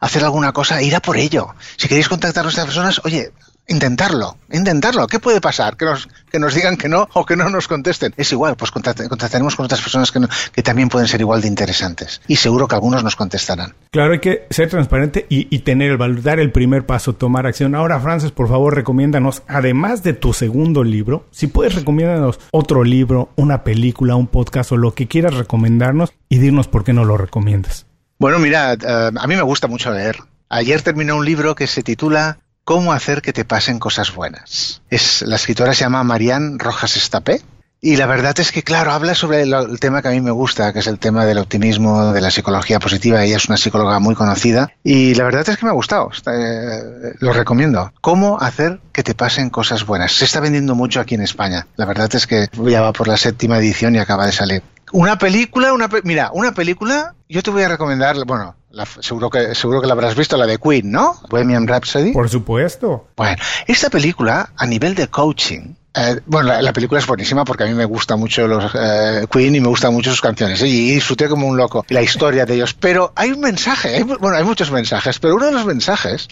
hacer 0.00 0.24
alguna 0.24 0.52
cosa, 0.52 0.82
ir 0.82 0.94
a 0.94 1.00
por 1.00 1.16
ello. 1.16 1.54
Si 1.76 1.88
queréis 1.88 2.08
contactar 2.08 2.42
a 2.42 2.44
nuestras 2.44 2.66
personas, 2.66 3.00
oye, 3.04 3.32
intentarlo, 3.66 4.36
intentarlo. 4.52 5.06
¿Qué 5.06 5.18
puede 5.18 5.40
pasar? 5.40 5.76
Que 5.76 5.84
nos, 5.84 6.08
que 6.30 6.38
nos 6.38 6.54
digan 6.54 6.76
que 6.76 6.88
no 6.88 7.08
o 7.14 7.24
que 7.24 7.36
no 7.36 7.48
nos 7.50 7.68
contesten. 7.68 8.14
Es 8.16 8.32
igual, 8.32 8.56
pues 8.56 8.70
contactaremos 8.70 9.56
con 9.56 9.64
otras 9.64 9.80
personas 9.80 10.12
que, 10.12 10.20
que 10.52 10.62
también 10.62 10.88
pueden 10.88 11.08
ser 11.08 11.20
igual 11.20 11.40
de 11.40 11.48
interesantes. 11.48 12.20
Y 12.26 12.36
seguro 12.36 12.68
que 12.68 12.74
algunos 12.74 13.02
nos 13.02 13.16
contestarán. 13.16 13.74
Claro, 13.90 14.12
hay 14.12 14.20
que 14.20 14.46
ser 14.50 14.68
transparente 14.68 15.26
y, 15.28 15.54
y 15.54 15.60
tener 15.60 15.90
el 15.90 15.96
valor, 15.96 16.22
dar 16.22 16.40
el 16.40 16.52
primer 16.52 16.86
paso, 16.86 17.14
tomar 17.14 17.46
acción. 17.46 17.74
Ahora, 17.74 18.00
Francis, 18.00 18.30
por 18.30 18.48
favor, 18.48 18.74
recomiéndanos, 18.74 19.42
además 19.48 20.02
de 20.02 20.12
tu 20.12 20.32
segundo 20.32 20.84
libro, 20.84 21.26
si 21.30 21.46
puedes 21.46 21.74
recomiéndanos 21.74 22.40
otro 22.50 22.84
libro, 22.84 23.30
una 23.36 23.64
película, 23.64 24.16
un 24.16 24.26
podcast 24.26 24.72
o 24.72 24.76
lo 24.76 24.94
que 24.94 25.08
quieras 25.08 25.34
recomendarnos 25.34 26.12
y 26.28 26.38
dirnos 26.38 26.68
por 26.68 26.84
qué 26.84 26.92
no 26.92 27.04
lo 27.04 27.16
recomiendas. 27.16 27.86
Bueno, 28.18 28.38
mira, 28.38 28.74
uh, 28.74 29.18
a 29.18 29.26
mí 29.26 29.36
me 29.36 29.42
gusta 29.42 29.66
mucho 29.66 29.90
leer. 29.90 30.16
Ayer 30.48 30.82
terminé 30.82 31.12
un 31.12 31.24
libro 31.24 31.54
que 31.54 31.66
se 31.66 31.82
titula 31.82 32.38
Cómo 32.64 32.94
hacer 32.94 33.20
que 33.20 33.34
te 33.34 33.44
pasen 33.44 33.78
cosas 33.78 34.14
buenas. 34.14 34.80
Es, 34.88 35.20
la 35.20 35.36
escritora 35.36 35.74
se 35.74 35.80
llama 35.84 36.02
Marianne 36.02 36.56
Rojas 36.58 36.96
Estapé. 36.96 37.42
Y 37.82 37.96
la 37.96 38.06
verdad 38.06 38.34
es 38.40 38.50
que, 38.50 38.62
claro, 38.62 38.92
habla 38.92 39.14
sobre 39.14 39.42
el, 39.42 39.78
tema 39.78 40.00
que 40.00 40.08
a 40.08 40.12
mí 40.12 40.22
me 40.22 40.30
gusta, 40.30 40.72
que 40.72 40.78
es 40.78 40.86
el 40.86 40.98
tema 40.98 41.26
del 41.26 41.36
optimismo, 41.36 42.14
de 42.14 42.22
la 42.22 42.30
psicología 42.30 42.80
positiva. 42.80 43.22
Ella 43.22 43.36
es 43.36 43.46
una 43.46 43.58
psicóloga 43.58 43.98
muy 43.98 44.14
conocida. 44.14 44.72
Y 44.82 45.14
la 45.14 45.24
verdad 45.24 45.46
es 45.46 45.58
que 45.58 45.66
me 45.66 45.70
ha 45.70 45.74
gustado. 45.74 46.10
Eh, 46.26 47.12
lo 47.20 47.34
recomiendo. 47.34 47.92
Cómo 48.00 48.40
hacer 48.40 48.80
que 48.92 49.02
te 49.02 49.14
pasen 49.14 49.50
cosas 49.50 49.84
buenas. 49.84 50.12
Se 50.12 50.24
está 50.24 50.40
vendiendo 50.40 50.74
mucho 50.74 51.00
aquí 51.00 51.14
en 51.14 51.20
España. 51.20 51.66
La 51.76 51.84
verdad 51.84 52.08
es 52.14 52.26
que 52.26 52.48
ya 52.64 52.80
va 52.80 52.94
por 52.94 53.06
la 53.06 53.18
séptima 53.18 53.58
edición 53.58 53.94
y 53.94 53.98
acaba 53.98 54.24
de 54.24 54.32
salir. 54.32 54.62
Una 54.92 55.18
película, 55.18 55.74
una 55.74 55.90
mira, 56.04 56.30
una 56.32 56.54
película, 56.54 57.14
yo 57.28 57.42
te 57.42 57.50
voy 57.50 57.64
a 57.64 57.68
recomendar, 57.68 58.16
bueno, 58.24 58.56
la, 58.74 58.86
seguro 59.00 59.30
que 59.30 59.54
seguro 59.54 59.80
que 59.80 59.86
la 59.86 59.94
habrás 59.94 60.14
visto, 60.14 60.36
la 60.36 60.46
de 60.46 60.58
Queen, 60.58 60.90
¿no? 60.90 61.16
Bohemian 61.28 61.66
Rhapsody. 61.66 62.12
Por 62.12 62.28
supuesto. 62.28 63.08
Bueno, 63.16 63.36
esta 63.66 63.90
película, 63.90 64.50
a 64.56 64.66
nivel 64.66 64.94
de 64.94 65.08
coaching, 65.08 65.74
eh, 65.96 66.20
bueno, 66.26 66.48
la, 66.48 66.60
la, 66.60 66.72
película 66.72 66.98
es 66.98 67.06
buenísima 67.06 67.44
porque 67.44 67.62
a 67.62 67.66
mí 67.66 67.74
me 67.74 67.84
gusta 67.84 68.16
mucho 68.16 68.48
los 68.48 68.72
eh, 68.74 69.26
Queen 69.30 69.54
y 69.54 69.60
me 69.60 69.68
gustan 69.68 69.92
mucho 69.92 70.10
sus 70.10 70.20
canciones 70.20 70.60
¿eh? 70.60 70.66
y 70.66 70.90
disfruté 70.90 71.28
como 71.28 71.46
un 71.46 71.56
loco 71.56 71.86
la 71.88 72.02
historia 72.02 72.44
de 72.44 72.54
ellos. 72.54 72.74
Pero 72.74 73.12
hay 73.14 73.30
un 73.30 73.38
mensaje, 73.38 73.94
hay, 73.94 74.02
bueno, 74.02 74.36
hay 74.36 74.42
muchos 74.42 74.72
mensajes, 74.72 75.20
pero 75.20 75.36
uno 75.36 75.46
de 75.46 75.52
los 75.52 75.64
mensajes 75.64 76.26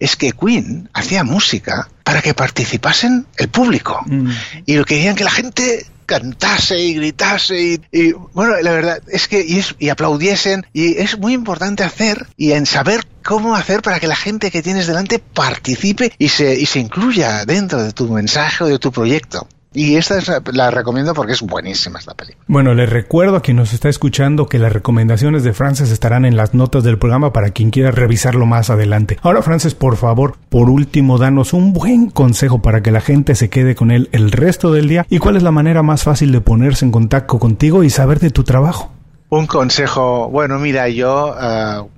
es 0.00 0.16
que 0.16 0.32
Queen 0.32 0.90
hacía 0.92 1.22
música 1.22 1.88
para 2.02 2.22
que 2.22 2.34
participasen 2.34 3.26
el 3.36 3.48
público 3.48 4.02
mm. 4.04 4.30
y 4.66 4.76
lo 4.76 4.84
querían 4.84 5.14
que 5.14 5.22
la 5.22 5.30
gente 5.30 5.86
cantase 6.04 6.78
y 6.78 6.94
gritase 6.94 7.60
y, 7.60 7.80
y, 7.92 8.12
bueno, 8.12 8.54
la 8.60 8.72
verdad 8.72 9.02
es 9.08 9.28
que 9.28 9.40
y, 9.40 9.62
y, 9.78 9.88
aplaudiesen 9.88 10.66
y 10.72 10.98
es 10.98 11.18
muy 11.18 11.32
importante 11.32 11.82
hacer 11.82 12.26
y 12.36 12.52
en 12.52 12.66
saber 12.66 13.06
cómo 13.22 13.56
hacer 13.56 13.82
para 13.82 14.00
que 14.00 14.06
la 14.06 14.16
gente 14.16 14.50
que 14.50 14.62
tienes 14.62 14.86
delante 14.86 15.18
participe 15.18 16.12
y 16.18 16.28
se, 16.28 16.58
y 16.58 16.66
se 16.66 16.80
incluya 16.80 17.44
dentro 17.44 17.82
de 17.82 17.92
tu 17.92 18.08
mensaje 18.08 18.64
o 18.64 18.68
de 18.68 18.78
tu 18.78 18.92
proyecto. 18.92 19.48
Y 19.74 19.96
esta 19.96 20.18
es, 20.18 20.30
la 20.52 20.70
recomiendo 20.70 21.14
porque 21.14 21.32
es 21.32 21.42
buenísima 21.42 21.98
esta 21.98 22.14
película. 22.14 22.44
Bueno, 22.46 22.74
les 22.74 22.88
recuerdo 22.88 23.36
a 23.36 23.42
quien 23.42 23.56
nos 23.56 23.72
está 23.72 23.88
escuchando 23.88 24.46
que 24.46 24.60
las 24.60 24.72
recomendaciones 24.72 25.42
de 25.42 25.52
Frances 25.52 25.90
estarán 25.90 26.24
en 26.24 26.36
las 26.36 26.54
notas 26.54 26.84
del 26.84 26.96
programa 26.96 27.32
para 27.32 27.50
quien 27.50 27.70
quiera 27.70 27.90
revisarlo 27.90 28.46
más 28.46 28.70
adelante. 28.70 29.18
Ahora, 29.22 29.42
Frances, 29.42 29.74
por 29.74 29.96
favor, 29.96 30.36
por 30.48 30.70
último, 30.70 31.18
danos 31.18 31.52
un 31.52 31.72
buen 31.72 32.08
consejo 32.08 32.62
para 32.62 32.82
que 32.82 32.92
la 32.92 33.00
gente 33.00 33.34
se 33.34 33.50
quede 33.50 33.74
con 33.74 33.90
él 33.90 34.08
el 34.12 34.30
resto 34.30 34.72
del 34.72 34.88
día 34.88 35.06
y 35.10 35.18
cuál 35.18 35.36
es 35.36 35.42
la 35.42 35.50
manera 35.50 35.82
más 35.82 36.04
fácil 36.04 36.30
de 36.30 36.40
ponerse 36.40 36.84
en 36.84 36.92
contacto 36.92 37.40
contigo 37.40 37.82
y 37.82 37.90
saber 37.90 38.20
de 38.20 38.30
tu 38.30 38.44
trabajo. 38.44 38.92
Un 39.28 39.48
consejo, 39.48 40.28
bueno, 40.28 40.60
mira, 40.60 40.88
yo 40.88 41.34
uh, 41.34 41.88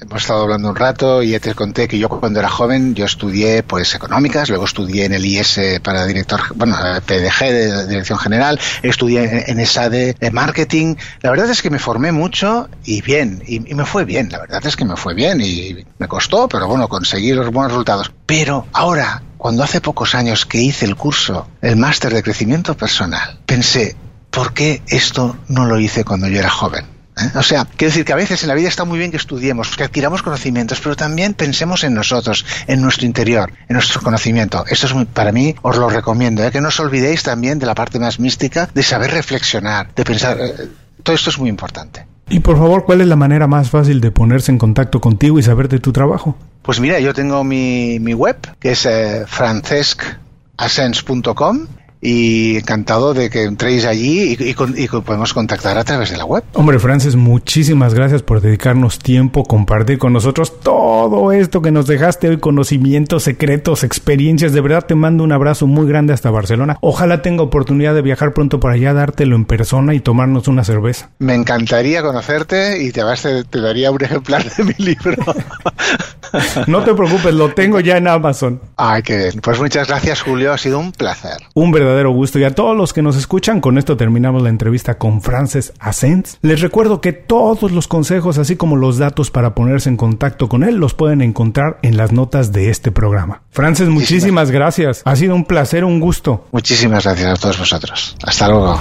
hemos 0.00 0.22
estado 0.22 0.42
hablando 0.42 0.70
un 0.70 0.76
rato 0.76 1.22
y 1.22 1.30
ya 1.30 1.40
te 1.40 1.54
conté 1.54 1.88
que 1.88 1.98
yo 1.98 2.08
cuando 2.08 2.38
era 2.38 2.48
joven 2.48 2.94
yo 2.94 3.04
estudié 3.04 3.62
pues 3.62 3.94
económicas, 3.94 4.48
luego 4.48 4.64
estudié 4.64 5.04
en 5.04 5.14
el 5.14 5.24
IS 5.24 5.60
para 5.82 6.06
director, 6.06 6.40
bueno, 6.54 6.76
PDG 7.06 7.40
de 7.40 7.86
Dirección 7.86 8.18
General, 8.18 8.60
estudié 8.82 9.50
en 9.50 9.60
esa 9.60 9.88
de, 9.88 10.14
de 10.14 10.30
marketing. 10.30 10.96
La 11.22 11.30
verdad 11.30 11.50
es 11.50 11.62
que 11.62 11.70
me 11.70 11.78
formé 11.78 12.12
mucho 12.12 12.68
y 12.84 13.00
bien, 13.02 13.42
y, 13.46 13.70
y, 13.70 13.74
me 13.74 13.84
fue 13.84 14.04
bien, 14.04 14.28
la 14.30 14.38
verdad 14.38 14.64
es 14.66 14.76
que 14.76 14.84
me 14.84 14.96
fue 14.96 15.14
bien 15.14 15.40
y 15.40 15.84
me 15.98 16.08
costó, 16.08 16.48
pero 16.48 16.66
bueno, 16.66 16.88
conseguí 16.88 17.32
los 17.32 17.50
buenos 17.50 17.72
resultados. 17.72 18.12
Pero 18.26 18.66
ahora, 18.72 19.22
cuando 19.38 19.62
hace 19.62 19.80
pocos 19.80 20.14
años 20.14 20.46
que 20.46 20.58
hice 20.58 20.84
el 20.84 20.96
curso, 20.96 21.48
el 21.62 21.76
máster 21.76 22.12
de 22.12 22.22
crecimiento 22.22 22.76
personal, 22.76 23.38
pensé, 23.46 23.96
¿por 24.30 24.52
qué 24.52 24.82
esto 24.88 25.36
no 25.48 25.66
lo 25.66 25.78
hice 25.78 26.04
cuando 26.04 26.28
yo 26.28 26.38
era 26.38 26.50
joven? 26.50 26.95
¿Eh? 27.16 27.30
O 27.34 27.42
sea, 27.42 27.64
quiero 27.64 27.90
decir 27.90 28.04
que 28.04 28.12
a 28.12 28.16
veces 28.16 28.42
en 28.42 28.48
la 28.48 28.54
vida 28.54 28.68
está 28.68 28.84
muy 28.84 28.98
bien 28.98 29.10
que 29.10 29.16
estudiemos, 29.16 29.74
que 29.76 29.84
adquiramos 29.84 30.22
conocimientos, 30.22 30.80
pero 30.82 30.96
también 30.96 31.32
pensemos 31.34 31.84
en 31.84 31.94
nosotros, 31.94 32.44
en 32.66 32.82
nuestro 32.82 33.06
interior, 33.06 33.52
en 33.68 33.74
nuestro 33.74 34.02
conocimiento. 34.02 34.64
Esto 34.68 34.86
es 34.86 34.94
muy, 34.94 35.06
para 35.06 35.32
mí, 35.32 35.54
os 35.62 35.76
lo 35.76 35.88
recomiendo, 35.88 36.44
¿eh? 36.44 36.50
que 36.50 36.60
no 36.60 36.68
os 36.68 36.78
olvidéis 36.78 37.22
también 37.22 37.58
de 37.58 37.64
la 37.66 37.74
parte 37.74 37.98
más 37.98 38.20
mística, 38.20 38.68
de 38.74 38.82
saber 38.82 39.12
reflexionar, 39.12 39.94
de 39.94 40.04
pensar. 40.04 40.36
Eh, 40.38 40.68
todo 41.02 41.16
esto 41.16 41.30
es 41.30 41.38
muy 41.38 41.48
importante. 41.48 42.06
Y 42.28 42.40
por 42.40 42.58
favor, 42.58 42.84
¿cuál 42.84 43.00
es 43.00 43.06
la 43.06 43.16
manera 43.16 43.46
más 43.46 43.70
fácil 43.70 44.00
de 44.00 44.10
ponerse 44.10 44.50
en 44.50 44.58
contacto 44.58 45.00
contigo 45.00 45.38
y 45.38 45.42
saber 45.42 45.68
de 45.68 45.78
tu 45.78 45.92
trabajo? 45.92 46.36
Pues 46.62 46.80
mira, 46.80 46.98
yo 46.98 47.14
tengo 47.14 47.44
mi, 47.44 48.00
mi 48.00 48.14
web, 48.14 48.36
que 48.58 48.72
es 48.72 48.84
eh, 48.84 49.22
francescasens.com 49.26 51.66
y 52.00 52.56
encantado 52.56 53.14
de 53.14 53.30
que 53.30 53.44
entréis 53.44 53.84
allí 53.84 54.36
y, 54.38 54.50
y, 54.50 54.54
y, 54.84 54.88
podemos 54.88 55.32
contactar 55.34 55.78
a 55.78 55.84
través 55.84 56.10
de 56.10 56.16
la 56.16 56.24
web. 56.24 56.44
Hombre, 56.52 56.78
Francis, 56.78 57.16
muchísimas 57.16 57.94
gracias 57.94 58.22
por 58.22 58.40
dedicarnos 58.40 58.98
tiempo, 58.98 59.44
compartir 59.44 59.98
con 59.98 60.12
nosotros 60.12 60.60
todo 60.60 61.32
esto 61.32 61.62
que 61.62 61.70
nos 61.70 61.86
dejaste 61.86 62.28
hoy, 62.28 62.38
conocimientos, 62.38 63.22
secretos, 63.24 63.84
experiencias. 63.84 64.52
De 64.52 64.60
verdad 64.60 64.84
te 64.86 64.94
mando 64.94 65.24
un 65.24 65.32
abrazo 65.32 65.66
muy 65.66 65.86
grande 65.86 66.12
hasta 66.12 66.30
Barcelona. 66.30 66.78
Ojalá 66.80 67.22
tenga 67.22 67.42
oportunidad 67.42 67.94
de 67.94 68.02
viajar 68.02 68.32
pronto 68.34 68.60
para 68.60 68.74
allá, 68.74 68.92
dártelo 68.92 69.36
en 69.36 69.44
persona 69.44 69.94
y 69.94 70.00
tomarnos 70.00 70.48
una 70.48 70.64
cerveza. 70.64 71.10
Me 71.18 71.34
encantaría 71.34 72.02
conocerte 72.02 72.82
y 72.82 72.92
te, 72.92 73.02
te, 73.22 73.44
te 73.44 73.60
daría 73.60 73.90
un 73.90 74.02
ejemplar 74.02 74.44
de 74.44 74.64
mi 74.64 74.74
libro. 74.78 75.16
no 76.66 76.82
te 76.82 76.94
preocupes, 76.94 77.34
lo 77.34 77.52
tengo 77.54 77.80
ya 77.80 77.96
en 77.96 78.08
Amazon. 78.08 78.60
Ay, 78.76 79.02
qué 79.02 79.16
bien. 79.16 79.40
Pues 79.42 79.58
muchas 79.58 79.88
gracias, 79.88 80.22
Julio. 80.22 80.52
Ha 80.52 80.58
sido 80.58 80.78
un 80.78 80.92
placer. 80.92 81.36
Un 81.54 81.72
verdadero 81.72 82.10
gusto. 82.12 82.38
Y 82.38 82.44
a 82.44 82.54
todos 82.54 82.76
los 82.76 82.92
que 82.92 83.02
nos 83.02 83.16
escuchan, 83.16 83.60
con 83.60 83.78
esto 83.78 83.96
terminamos 83.96 84.42
la 84.42 84.48
entrevista 84.48 84.98
con 84.98 85.22
Frances 85.22 85.72
Ascens. 85.78 86.38
Les 86.42 86.60
recuerdo 86.60 87.00
que 87.00 87.12
todos 87.12 87.72
los 87.72 87.88
consejos, 87.88 88.38
así 88.38 88.56
como 88.56 88.76
los 88.76 88.98
datos 88.98 89.30
para 89.30 89.54
ponerse 89.54 89.88
en 89.88 89.96
contacto 89.96 90.48
con 90.48 90.62
él, 90.62 90.76
los 90.76 90.94
pueden 90.94 91.22
encontrar 91.22 91.78
en 91.82 91.96
las 91.96 92.12
notas 92.12 92.52
de 92.52 92.70
este 92.70 92.90
programa. 92.90 93.42
Frances, 93.50 93.88
muchísimas 93.88 94.50
gracias. 94.50 95.02
Ha 95.04 95.16
sido 95.16 95.34
un 95.34 95.44
placer, 95.44 95.84
un 95.84 96.00
gusto. 96.00 96.46
Muchísimas 96.52 97.04
gracias 97.04 97.38
a 97.38 97.40
todos 97.40 97.58
vosotros. 97.58 98.16
Hasta 98.22 98.48
luego. 98.48 98.78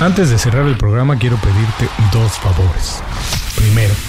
Antes 0.00 0.30
de 0.30 0.38
cerrar 0.38 0.66
el 0.66 0.76
programa, 0.76 1.18
quiero 1.18 1.36
pedirte 1.36 1.88
dos 2.12 2.32
favores. 2.38 3.02
Primero, 3.56 3.92